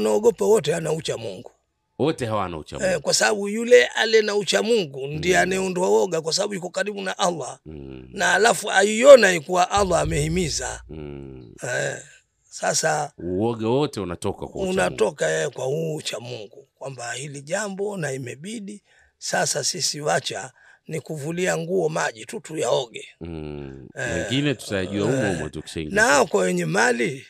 [0.49, 1.51] wote ana ucha mungu
[1.99, 6.33] wote hawana uchamungu eh, kwa sababu yule ale na ucha mungu ndiye anayeondoa woga kwa
[6.33, 7.59] sababu yuko karibu na allah.
[7.67, 10.83] Mm, na alafu aiona kuwa allah amehimiza.
[10.89, 11.55] Mm.
[11.63, 11.99] eh,
[12.43, 14.73] sasa uoga wote unatoka kwa uchamungu.
[14.73, 16.69] unatoka eh, kwa huu ucha mungu.
[16.75, 18.83] Kwamba hili jambo na imebidi
[19.19, 20.53] sasa sisi wacha
[20.87, 23.09] ni kuvulia nguo maji tu tuyaoge.
[23.21, 23.89] Mm.
[23.97, 27.27] Eh, tutayajua umo umo tukishaingia na kwa wenye mali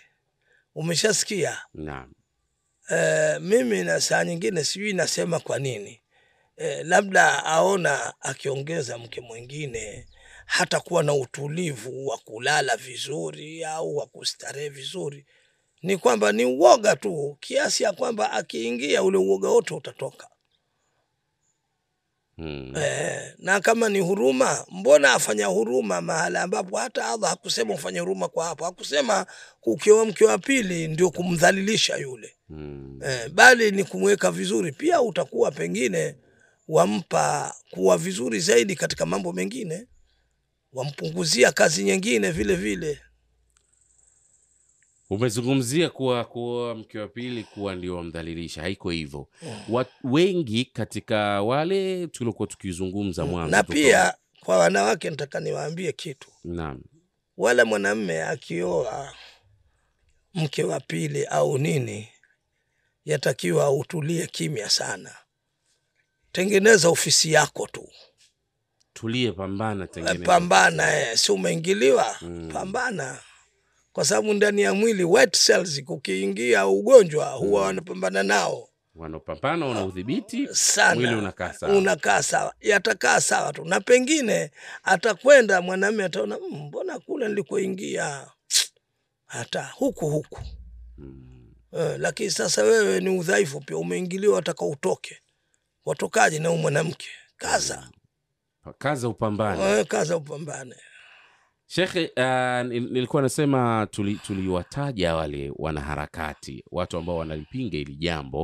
[0.75, 1.59] umeshasikia?
[1.75, 2.13] Naam
[2.91, 6.01] e, mimi na saa nyingine sijui nasema kwa nini.
[6.57, 10.07] E, labda aona akiongeza mke mwingine
[10.47, 15.27] hata kuwa na utulivu wa kulala vizuri au wa kustarehe vizuri.
[15.83, 20.29] Ni kwamba ni uoga tu kiasi ya kwamba akiingia ule uoga wote utatoka.
[22.37, 22.77] Hmm.
[22.77, 28.29] Eh, na kama ni huruma, mbona afanya huruma mahala ambapo hata Allah hakusema ufanye huruma
[28.29, 29.27] kwa hapo, hakusema
[29.63, 33.01] ukioa mke wa pili ndio kumdhalilisha yule Mm.
[33.05, 34.73] eh, bali ni kumweka vizuri.
[34.73, 36.17] Pia utakuwa pengine
[36.69, 39.87] wampa kuwa vizuri zaidi katika mambo mengine,
[40.73, 43.01] wampunguzia kazi nyingine vile vile.
[45.11, 49.29] umezungumzia kuwa kuoa mke wa pili kuwa ndio wamdhalilisha haiko hivyo
[49.69, 56.83] Wat, wengi katika wale tuliokuwa tukizungumza mwanzo na pia kwa wanawake nataka niwaambie kitu naam
[57.37, 59.15] wala mwanamme akioa
[60.35, 62.09] mke wa pili au nini
[63.05, 65.15] yatakiwa utulie kimya sana.
[66.33, 67.89] Tengeneza ofisi yako tu.
[68.93, 72.17] Tulie pambana tengeneza pambana eh, si umeingiliwa?
[72.21, 72.51] Mm.
[72.53, 73.19] pambana.
[73.93, 78.69] Kwa sababu ndani ya mwili white cells kukiingia ugonjwa huwa wanapambana nao.
[78.95, 80.49] Wanaopambana wanaudhibiti
[80.95, 81.77] mwili unakaa sawa.
[81.77, 82.55] Unakaa sawa.
[82.61, 83.65] Yatakaa sawa tu.
[83.65, 84.51] Na pengine
[84.83, 88.27] atakwenda mwanamume ataona "Mm, mbona kule nilikoingia?
[89.27, 90.41] Hata huku huku.
[90.99, 91.42] Mm.
[91.73, 95.19] Eh, lakini sasa wewe ni udhaifu pia umeingiliwa wataka utoke.
[95.85, 97.07] Watokaje na mwanamke?
[97.37, 97.91] Kaza.
[98.79, 99.63] Kaza upambane.
[99.79, 100.75] Eh, kaza upambane.
[101.67, 108.43] Shekhe, uh, nilikuwa nasema tuli- tuliwataja wale wanaharakati, watu ambao wanalipinga hili jambo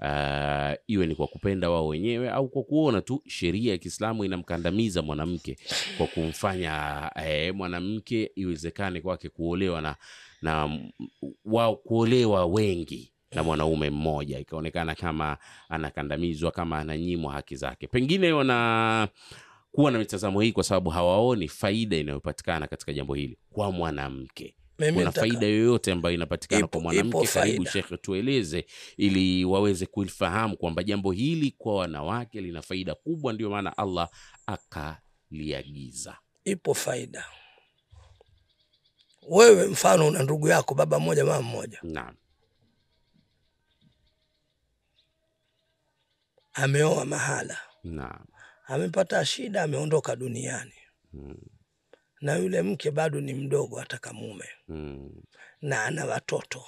[0.00, 5.02] uh, iwe ni kwa kupenda wao wenyewe au kwa kuona tu sheria ya Kiislamu inamkandamiza
[5.02, 5.58] mwanamke
[5.98, 9.96] kwa kumfanya eh, mwanamke iwezekane kwake kuolewa na,
[10.42, 10.78] na
[11.44, 15.36] wao kuolewa wengi na mwanaume mmoja, ikaonekana kama
[15.68, 17.86] anakandamizwa, kama ananyimwa haki zake.
[17.86, 19.08] Pengine wana
[19.72, 24.54] kuwa na mitazamo hii kwa sababu hawaoni faida inayopatikana katika jambo hili kwa mwanamke.
[24.94, 27.26] Kuna faida yoyote ambayo inapatikana kwa mwanamke?
[27.26, 27.66] Karibu.
[27.66, 28.66] Shekhe, tueleze
[28.96, 34.08] ili waweze kulifahamu kwamba jambo hili kwa wanawake lina faida kubwa, ndio maana Allah
[34.46, 36.16] akaliagiza.
[36.44, 37.24] ipo faida
[39.28, 41.78] wewe mfano una ndugu yako baba mmoja mama mmoja?
[41.82, 42.16] Naam,
[46.52, 47.58] ameoa mahala.
[47.84, 48.26] Naam,
[48.66, 50.74] amepata shida ameondoka duniani.
[51.12, 51.36] Hmm.
[52.20, 54.48] na yule mke bado ni mdogo ataka mume.
[54.66, 55.22] Hmm.
[55.60, 56.64] na ana watoto.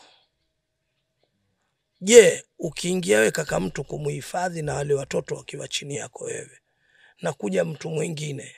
[2.00, 6.58] Je ukiingia wewe kaka mtu kumuhifadhi na wale watoto wakiwa chini yako wewe
[7.22, 8.54] na kuja mtu mwingine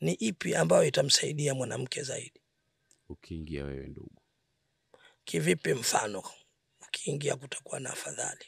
[0.00, 2.40] ni ipi ambayo itamsaidia mwanamke zaidi
[3.08, 4.22] ukiingia wewe ndugu,
[5.24, 6.22] kivipi mfano?
[6.88, 8.46] Ukiingia kutakuwa na afadhali.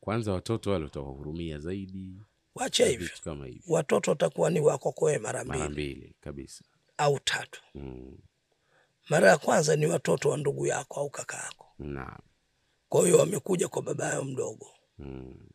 [0.00, 2.22] Kwanza watoto wale utawahurumia zaidi,
[2.54, 3.08] wacha hivyo.
[3.24, 6.64] kama hivyo, watoto watakuwa ni wako kwewe mara mara mbili mbili kabisa.
[6.98, 7.62] au tatu.
[7.74, 8.18] Mm,
[9.08, 11.74] mara ya kwanza ni watoto wa ndugu yako au kaka yako.
[11.78, 12.18] Naam,
[12.88, 14.70] kwa hiyo wamekuja kwa baba yao mdogo.
[14.98, 15.48] Mm,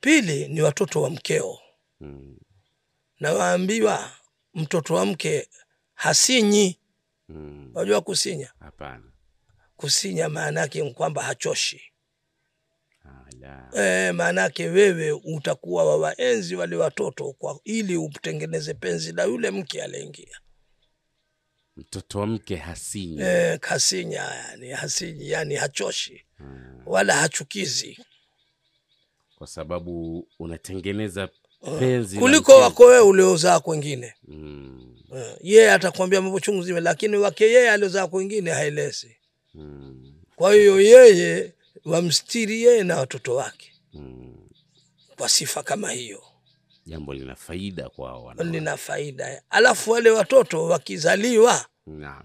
[0.00, 1.58] pili ni watoto wa mkeo.
[2.00, 2.38] Mm,
[3.20, 4.12] na waambiwa
[4.54, 5.48] mtoto wa mke
[6.00, 6.78] hasinyi.
[7.28, 7.70] Mm.
[7.74, 8.52] wajua kusinya?
[8.60, 9.12] Hapana,
[9.76, 11.82] kusinya maana yake kwamba hachoshi.
[13.04, 13.70] Ala,
[14.08, 19.82] e, maana yake wewe utakuwa wawaenzi wale watoto kwa ili utengeneze penzi la yule mke
[19.82, 20.38] aliyeingia.
[21.76, 23.20] Mtoto wa mke hasinyi.
[23.22, 26.24] e, kasinya yani hasinyi yani hachoshi.
[26.38, 26.82] Hmm.
[26.86, 27.98] wala hachukizi.
[29.38, 31.28] Kwa sababu unatengeneza
[31.78, 37.44] penzi kuliko wako wewe uliozaa kwengine mm, Eh, yeah, atakwambia mambo chungu zima lakini wake
[37.44, 39.16] yeye aliozaa kwengine haelezi.
[39.54, 41.54] Mm, kwa hiyo yeye
[41.84, 43.72] wamstiri yeye na watoto wake.
[43.92, 44.36] Mm.
[45.16, 46.22] kwa sifa kama hiyo.
[46.86, 48.52] Jambo lina faida kwao wanawake.
[48.58, 49.42] lina faida.
[49.50, 52.24] Alafu wale watoto wakizaliwa Naam,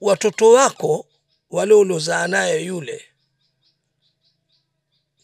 [0.00, 1.06] watoto wako
[1.50, 3.04] wale uliozaa naye yule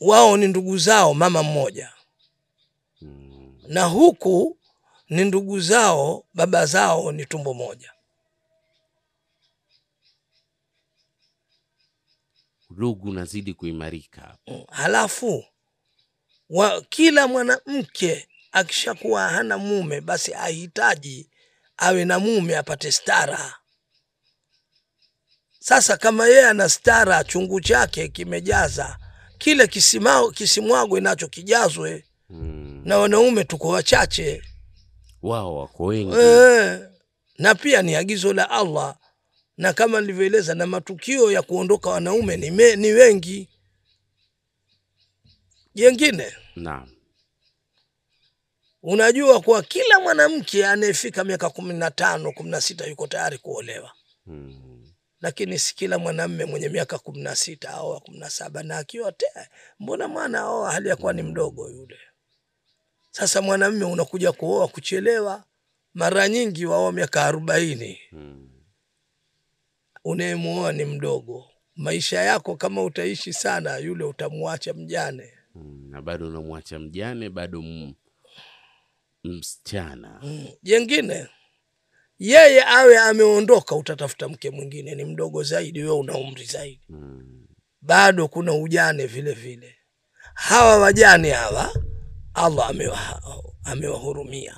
[0.01, 1.93] wao ni ndugu zao mama mmoja.
[3.01, 4.59] Mm, na huku
[5.11, 7.93] ni ndugu zao baba zao ni tumbo moja
[12.71, 14.37] udugu unazidi kuimarika.
[14.47, 14.65] Mm.
[14.71, 15.45] halafu
[16.51, 21.31] wa, kila mwanamke akishakuwa hana mume basi ahitaji
[21.77, 23.55] awe na mume apate stara
[25.59, 28.99] sasa kama yeye ana stara chungu chake kimejaza
[29.39, 32.83] kile kisimao kisimwagwe nacho kijazwe Hmm.
[32.85, 34.43] na wanaume tuko wachache
[35.23, 36.17] wao wako wengi.
[36.21, 36.79] e,
[37.39, 38.97] na pia ni agizo la allah.
[39.57, 43.49] Na kama nilivyoeleza na matukio ya kuondoka wanaume ni, me, ni wengi.
[45.75, 46.89] Jengine Naam,
[48.83, 53.93] unajua kuwa kila mwanamke anayefika miaka kumi na tano kumi na sita yuko tayari kuolewa.
[54.25, 54.93] Hmm.
[55.21, 59.13] lakini si kila mwanamme mwenye miaka kumi na sita au kumi na saba na akiwa
[59.13, 59.27] te
[59.81, 61.99] mbona mwana aoa hali ya kuwa ni mdogo yule
[63.11, 65.45] sasa mwanamme unakuja kuoa kuchelewa
[65.95, 68.51] mara nyingi waoa miaka arobaini Hmm.
[70.05, 71.45] unayemuoa ni mdogo
[71.77, 75.91] maisha yako kama utaishi sana yule utamwacha mjane Hmm.
[75.91, 77.95] na bado unamwacha mjane, bado m-
[79.25, 80.19] msichana.
[80.21, 80.47] Hmm.
[80.63, 81.27] jengine
[82.19, 87.47] yeye awe ameondoka utatafuta mke mwingine ni mdogo zaidi wewe una umri zaidi Hmm.
[87.81, 89.77] bado kuna ujane vile vile
[90.35, 91.75] hawa wajane hawa
[92.35, 93.23] allah amewa
[93.65, 94.57] amewahurumia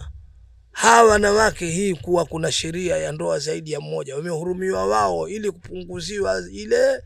[0.73, 6.43] hawa wanawake hii kuwa kuna sheria ya ndoa zaidi ya mmoja wamehurumiwa wao ili kupunguziwa
[6.53, 7.03] ile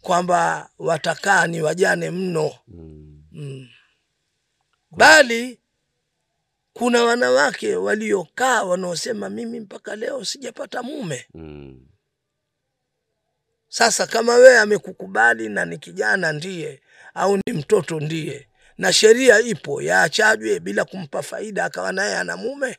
[0.00, 3.22] kwamba watakaa ni wajane mno Mm.
[3.32, 3.68] mm.
[4.90, 5.60] bali
[6.72, 11.86] kuna wanawake waliokaa wanaosema mimi mpaka leo sijapata mume Mm.
[13.68, 16.82] sasa kama wewe amekukubali na ni kijana ndiye
[17.14, 18.48] au ni mtoto ndiye
[18.78, 22.76] na sheria ipo yaachajwe bila kumpa faida akawa naye ana mume?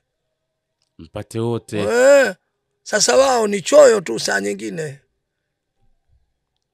[0.97, 1.79] Mpate wote.
[1.79, 2.35] Eh,
[2.83, 4.99] sasa wao ni choyo tu saa nyingine.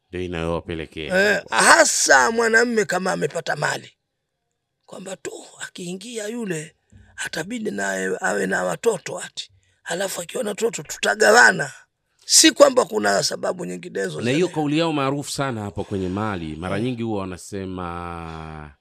[0.10, 3.92] Ndio inayowapelekea eh, hasa mwanamme kama amepata mali.
[4.86, 6.76] Kwamba tu akiingia yule
[7.16, 9.52] atabidi naye awe na watoto ati.
[9.84, 11.72] Alafu akiwa na watoto tutagawana.
[12.26, 16.56] Si kwamba kuna sababu nyinginezo na hiyo kauli yao maarufu sana hapo kwenye mali.
[16.56, 18.72] Mara nyingi huwa wanasema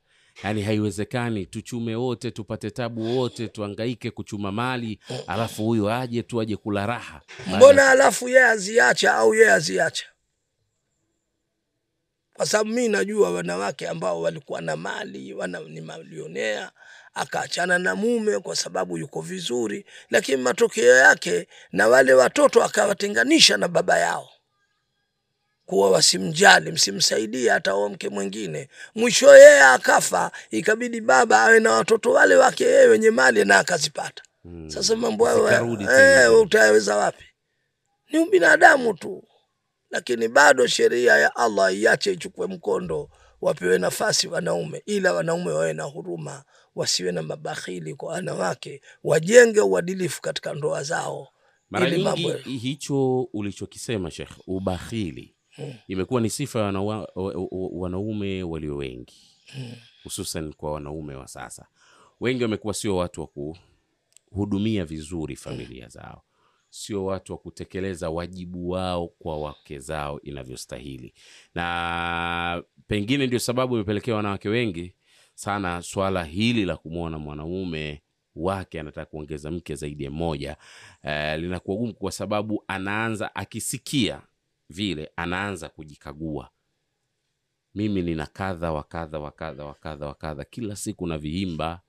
[0.42, 6.56] yani haiwezekani tuchume wote tupate tabu wote tuangaike kuchuma mali alafu huyo aje tu aje
[6.56, 7.20] kula raha.
[7.46, 10.06] Mbona alafu yeye aziacha au yeye aziacha
[12.36, 16.70] kwa sababu mi najua wanawake ambao walikuwa na mali wana, ni malionea
[17.14, 23.68] akaachana na mume kwa sababu yuko vizuri lakini matokeo yake na wale watoto akawatenganisha na
[23.68, 24.28] baba yao
[25.72, 28.68] kuwa wasimjali msimsaidie hata huo mke mwingine.
[28.94, 34.22] Mwisho yeye akafa ikabidi baba awe na watoto wale wake yeye wenye mali na akazipata.
[34.42, 34.70] Hmm.
[34.70, 37.24] sasa mambo hayo eh, utaweza wapi?
[38.10, 39.24] Ni ubinadamu tu.
[39.90, 43.10] Lakini bado sheria ya allah iache ichukue mkondo
[43.40, 46.44] wapewe nafasi wanaume ila wanaume wawe na huruma
[46.74, 51.28] wasiwe na mabakhili kwa wanawake wajenge uadilifu katika ndoa zao.
[51.70, 55.34] Mara nyingi hicho ulichokisema Sheikh, ubakhili.
[55.88, 56.64] Imekuwa ni sifa ya
[57.72, 59.14] wanaume walio wengi
[60.04, 61.66] hususan kwa wanaume wa sasa.
[62.20, 63.26] Wengi wamekuwa sio watu wa
[64.30, 66.22] kuhudumia vizuri familia zao.
[66.70, 71.14] Sio watu wa kutekeleza wajibu wao kwa wake zao inavyostahili.
[71.54, 74.94] Na pengine ndio sababu imepelekea wanawake wengi
[75.34, 78.02] sana swala hili la kumwona mwanaume
[78.36, 80.56] wake anataka kuongeza mke zaidi ya mmoja
[81.02, 84.22] eh, linakuwa gumu kwa sababu anaanza akisikia
[84.72, 86.50] vile anaanza kujikagua.
[87.74, 90.44] Mimi nina kadha wa kadha wa kadha wa kadha wa kadha.
[90.44, 91.80] Kila siku na viimba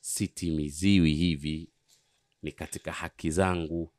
[0.00, 1.68] sitimiziwi hivi
[2.42, 3.92] ni katika haki zangu.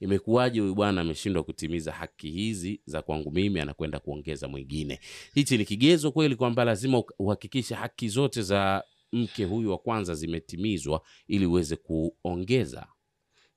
[0.00, 5.00] Imekuwaje huyu bwana ameshindwa kutimiza haki hizi za kwangu mimi anakwenda kuongeza mwingine?
[5.34, 11.02] Hichi ni kigezo kweli kwamba lazima uhakikishe haki zote za mke huyu wa kwanza zimetimizwa
[11.28, 12.86] ili uweze kuongeza.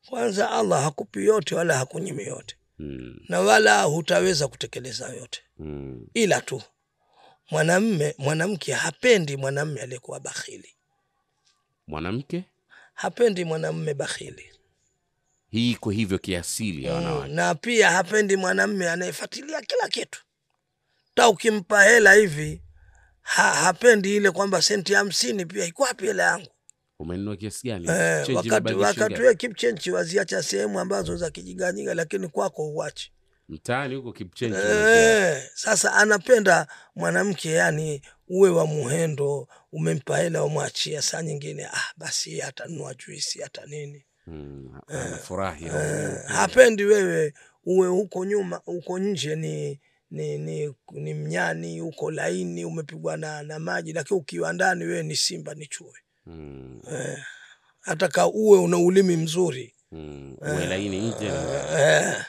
[0.10, 5.42] Kwanza allah hakupi yote wala hakunyimi yote mm, na wala hutaweza kutekeleza yote.
[5.60, 6.62] Mm, ila tu
[7.52, 10.76] mwanamme mwanamke hapendi mwanamme aliyekuwa bakhili.
[11.88, 12.44] Mwanamke?
[12.94, 14.52] Hapendi mwanamme bakhili.
[15.50, 20.24] Hii iko hivyo kiasili ya mm, na pia hapendi mwanamme anayefuatilia kila kitu.
[21.16, 22.62] Ta ukimpa hela hivi
[23.22, 26.52] ha, hapendi ile kwamba senti hamsini pia iko wapi hela yangu
[27.00, 27.88] umenunua kiasi gani?
[27.90, 29.22] Eh, wakati, wakati ngapi?
[29.22, 33.12] we kipchenchi waziacha sehemu ambazo za kijiganyika, lakini kwako huachi.
[33.50, 41.22] Mtaani huko kipchenchi Eh, sasa anapenda mwanamke yani uwe wa muhendo umempa hela umwachia saa
[41.22, 44.06] nyingine ah, basi atanunua juisi hata nini.
[44.28, 47.34] Mm, anafurahi eh, hapendi wewe
[47.66, 49.80] uwe huko nyuma huko nje ni
[50.12, 55.16] ni, ni, ni mnyani uko laini umepigwa na, na maji lakini ukiwa ndani wewe ni
[55.16, 55.94] simba ni chui
[56.28, 57.18] mm, eh,
[57.82, 59.74] hata ka uwe una ulimi mzuri.
[59.92, 61.30] Mm, uwe laini nje.
[61.30, 62.26] Na eh,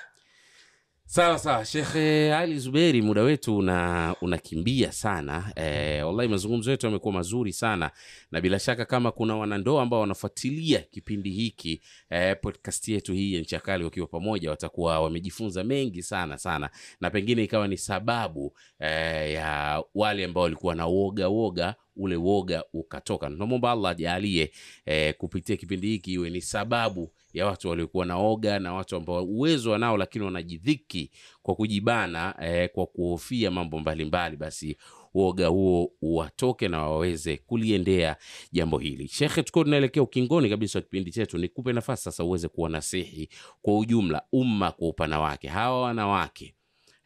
[1.11, 1.64] sawa sawa.
[1.64, 5.52] Shekhe ali zuberi muda wetu una unakimbia sana.
[5.56, 7.90] E, wallahi mazungumzo yetu yamekuwa mazuri sana.
[8.30, 13.40] Na bila shaka kama kuna wanandoa ambao wanafuatilia kipindi hiki e, podcast yetu hii ya
[13.40, 16.70] nchakali wakiwa pamoja watakuwa wamejifunza mengi sana sana.
[17.00, 18.88] Na pengine ikawa ni sababu e,
[19.32, 23.26] ya wale ambao walikuwa na woga woga ule woga ukatoka.
[23.30, 24.50] Tunamwomba allah ajalie
[24.86, 29.24] e, kupitia kipindi hiki iwe ni sababu ya watu waliokuwa na oga na watu ambao
[29.24, 31.11] uwezo wanao lakini wanajidhiki
[31.43, 34.37] kwa kujibana eh, kwa kuhofia mambo mbalimbali.
[34.37, 34.76] Basi
[35.14, 38.16] uoga huo watoke na waweze kuliendea
[38.53, 39.09] jambo hili.
[39.09, 41.39] Shekhe tukiwa tunaelekea ukingoni kabisa wa kipindi chetu.
[41.39, 43.29] Nikupe nafasi sasa uweze kuwanasihi
[43.62, 45.49] kwa ujumla umma kwa upana wake.
[45.49, 46.55] Hawa wanawake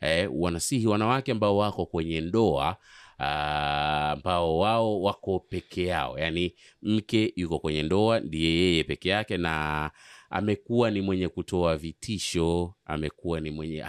[0.01, 2.77] eh, wanasihi wanawake ambao wako kwenye ndoa
[3.19, 6.19] ambao wao wako peke yao.
[6.19, 9.91] Yaani mke yuko kwenye ndoa ndiye yeye peke yake na
[10.31, 13.85] amekuwa ni mwenye kutoa vitisho amekuwa ni mwenye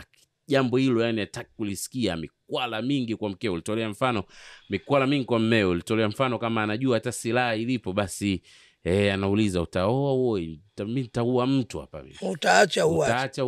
[0.48, 2.16] jambo hilo yani hataki kulisikia.
[2.16, 3.54] Mikwala mingi kwa mkeo.
[3.54, 4.24] Ulitolea mfano
[4.70, 5.70] mikwala mingi kwa mmeo.
[5.70, 8.42] Ulitolea mfano kama anajua hata silaha ilipo basi
[8.84, 12.16] eh, anauliza utaoa uoi mi nitaua mtu hapa mimi.
[12.22, 13.12] Utaacha uache.
[13.12, 13.46] Utaacha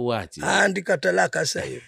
[0.64, 1.82] andika talaka sasa hivi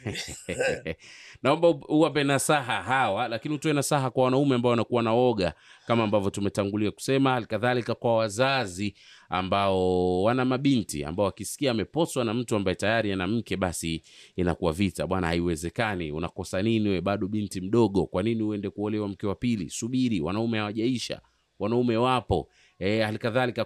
[1.43, 5.53] naomba uwape nasaha hawa lakini utoe nasaha kwa wanaume ambao wanakuwa na oga
[5.87, 7.31] kama ambavyo tumetangulia kusema.
[7.31, 8.93] Halikadhalika kwa wazazi
[9.29, 14.03] ambao wana mabinti ambao wakisikia ameposwa na mtu ambaye tayari ana mke basi
[14.35, 15.07] inakuwa vita.
[15.07, 16.11] Bwana haiwezekani.
[16.11, 18.05] Unakosa nini we bado binti mdogo?
[18.05, 19.69] Kwa nini uende kuolewa mke wa pili?
[19.69, 21.21] Subiri wanaume hawajaisha
[21.59, 22.49] wanaume wapo.
[22.79, 23.17] E,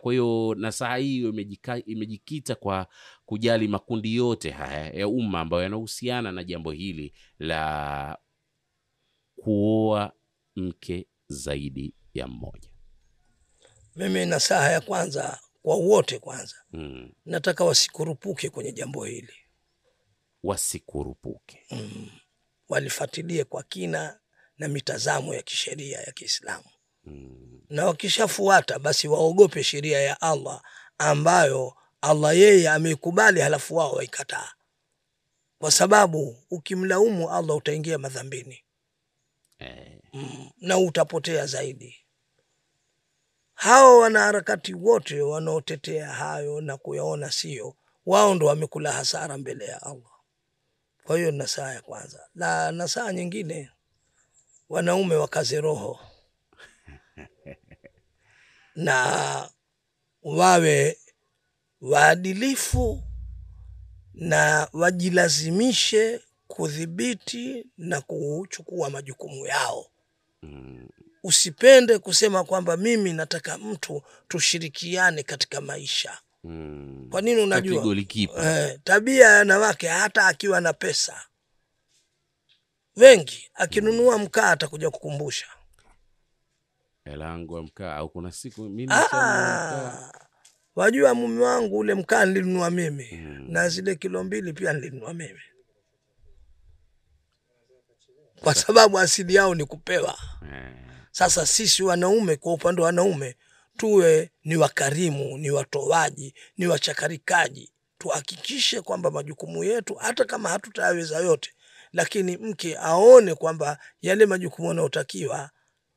[0.02, 1.34] kwa hiyo nasaha hiyo
[1.86, 2.88] imejikita kwa
[3.32, 8.18] kujali makundi yote haya ya umma ambayo yanahusiana na jambo hili la
[9.36, 10.14] kuoa
[10.56, 12.70] mke zaidi ya mmoja.
[13.96, 16.56] Mimi nasaha ya kwanza kwa wote kwanza.
[16.72, 17.12] Mm.
[17.26, 19.34] nataka wasikurupuke kwenye jambo hili.
[20.44, 21.68] Wasikurupuke.
[22.70, 24.20] Walifuatilie kwa kina
[24.58, 26.70] na mitazamo ya kisheria ya kiislamu.
[27.04, 27.62] Mm.
[27.70, 30.62] na wakishafuata basi waogope sheria ya allah
[30.98, 34.52] ambayo allah yeye ameikubali halafu wao waikataa.
[35.60, 38.64] Kwa sababu ukimlaumu allah utaingia madhambini.
[39.60, 41.98] Eh, mm, na utapotea zaidi.
[43.54, 47.76] Hao wanaharakati wote wanaotetea hayo na kuyaona sio
[48.06, 50.12] wao ndo wamekula hasara mbele ya allah.
[51.04, 52.30] Kwa hiyo nasaha ya kwanza.
[52.36, 53.70] Na nasaha nyingine
[54.70, 56.00] wanaume wakaze roho.
[58.76, 59.50] Na
[60.24, 60.98] wawe
[61.82, 63.04] waadilifu
[64.14, 69.86] na wajilazimishe kudhibiti na kuchukua majukumu yao.
[70.44, 70.88] Mm.
[71.24, 76.18] usipende kusema kwamba mimi nataka mtu tushirikiane katika maisha.
[76.44, 77.08] Mm.
[77.12, 77.96] kwa nini unajua?
[78.44, 81.22] Eh, tabia ya wanawake hata akiwa na pesa
[82.96, 85.48] wengi akinunua mkaa atakuja kukumbusha.
[87.06, 88.88] Hela mkaa au kuna siku mi
[90.76, 93.10] wajua mume wangu ule mkaa nilinunua mimi.
[93.12, 93.46] Mm.
[93.52, 95.40] na zile kilo mbili pia nilinunua mimi.
[98.44, 100.18] Kwa sababu asili yao ni kupewa.
[100.54, 100.74] Eh,
[101.12, 103.36] Sasa sisi wanaume, kwa upande wa wanaume,
[103.78, 111.52] tuwe ni wakarimu, ni watoaji, ni wachakarikaji, tuhakikishe kwamba majukumu yetu, hata kama hatutayaweza yote,
[111.94, 115.50] lakini mke aone kwamba yale majukumu yanayotakiwa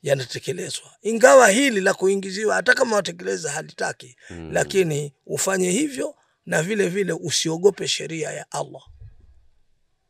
[0.04, 4.52] yanatekelezwa, ingawa hili la kuingiziwa, hata kama watekeleza halitaki mm.
[4.52, 6.14] lakini ufanye hivyo,
[6.46, 8.82] na vile vile usiogope sheria ya Allah,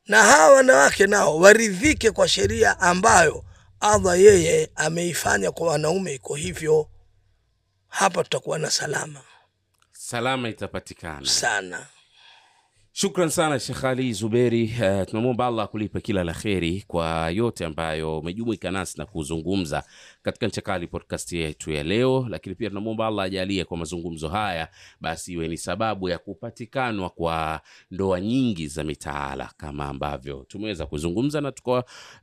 [0.06, 3.44] na hawa wanawake nao waridhike kwa sheria ambayo
[3.80, 6.88] Allah yeye ameifanya kwa wanaume iko hivyo.
[7.88, 9.20] Hapa tutakuwa na salama
[9.92, 11.86] salama itapatikana sana.
[12.96, 14.64] Shukran sana Shekh Ali Zuberi.
[14.64, 19.84] Uh, tunamwomba Allah akulipe kila la kheri kwa yote ambayo umejumuika nasi na kuzungumza
[20.22, 24.68] katika Nchakali podcast yetu ya leo, lakini pia tunamwomba Allah ajalie kwa mazungumzo haya
[25.00, 31.40] basi iwe ni sababu ya kupatikanwa kwa ndoa nyingi za mitaala kama ambavyo tumeweza kuzungumza
[31.40, 31.72] na tuka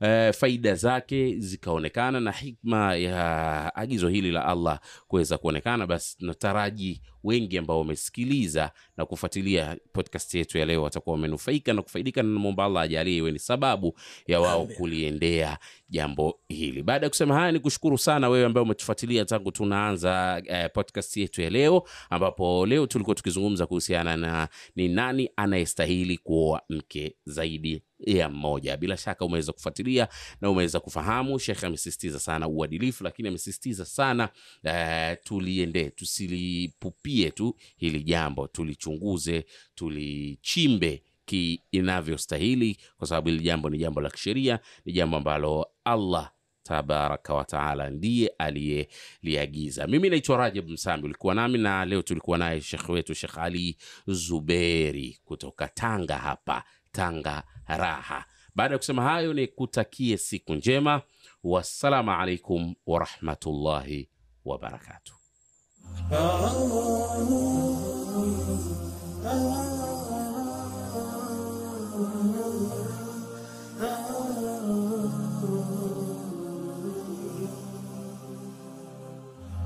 [0.02, 7.02] uh, faida zake zikaonekana na hikma ya agizo hili la Allah kuweza kuonekana, basi tunataraji
[7.24, 12.66] wengi ambao wamesikiliza na kufuatilia podcast yetu ya leo watakuwa wamenufaika na kufaidika, na namwomba
[12.66, 13.98] Allah ajalie iwe ni sababu
[14.28, 15.58] ya wao kuliendea
[15.92, 16.84] jambo hili.
[16.84, 21.42] Baada ya kusema haya, ni kushukuru sana wewe ambaye umetufuatilia tangu tunaanza eh, podcast yetu
[21.42, 28.30] ya leo, ambapo leo tulikuwa tukizungumza kuhusiana na ni nani anayestahili kuoa mke zaidi ya
[28.30, 28.78] mmoja.
[28.78, 30.08] Bila shaka umeweza kufuatilia
[30.42, 31.40] na umeweza kufahamu.
[31.40, 34.30] Shekhe amesisitiza sana uadilifu, lakini amesisitiza sana
[34.64, 43.78] eh, tuliende tusilipupie tu hili jambo, tulichunguze, tulichimbe ki inavyostahili, kwa sababu hili jambo ni
[43.78, 46.32] jambo la kisheria, ni jambo ambalo Allah
[46.64, 49.88] tabaraka wataala ndiye aliyeliagiza.
[49.88, 53.78] Mimi naitwa Rajab Msambi, ulikuwa nami na leo tulikuwa naye shekh wetu Shekh Ali
[54.08, 58.26] Zuberi kutoka Tanga hapa Tanga Raha.
[58.56, 61.02] Baada ya kusema hayo, ni kutakie siku njema.
[61.44, 64.10] Wassalamu alaikum warahmatullahi
[64.46, 65.16] wabarakatuh.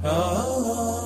[0.03, 1.04] Ah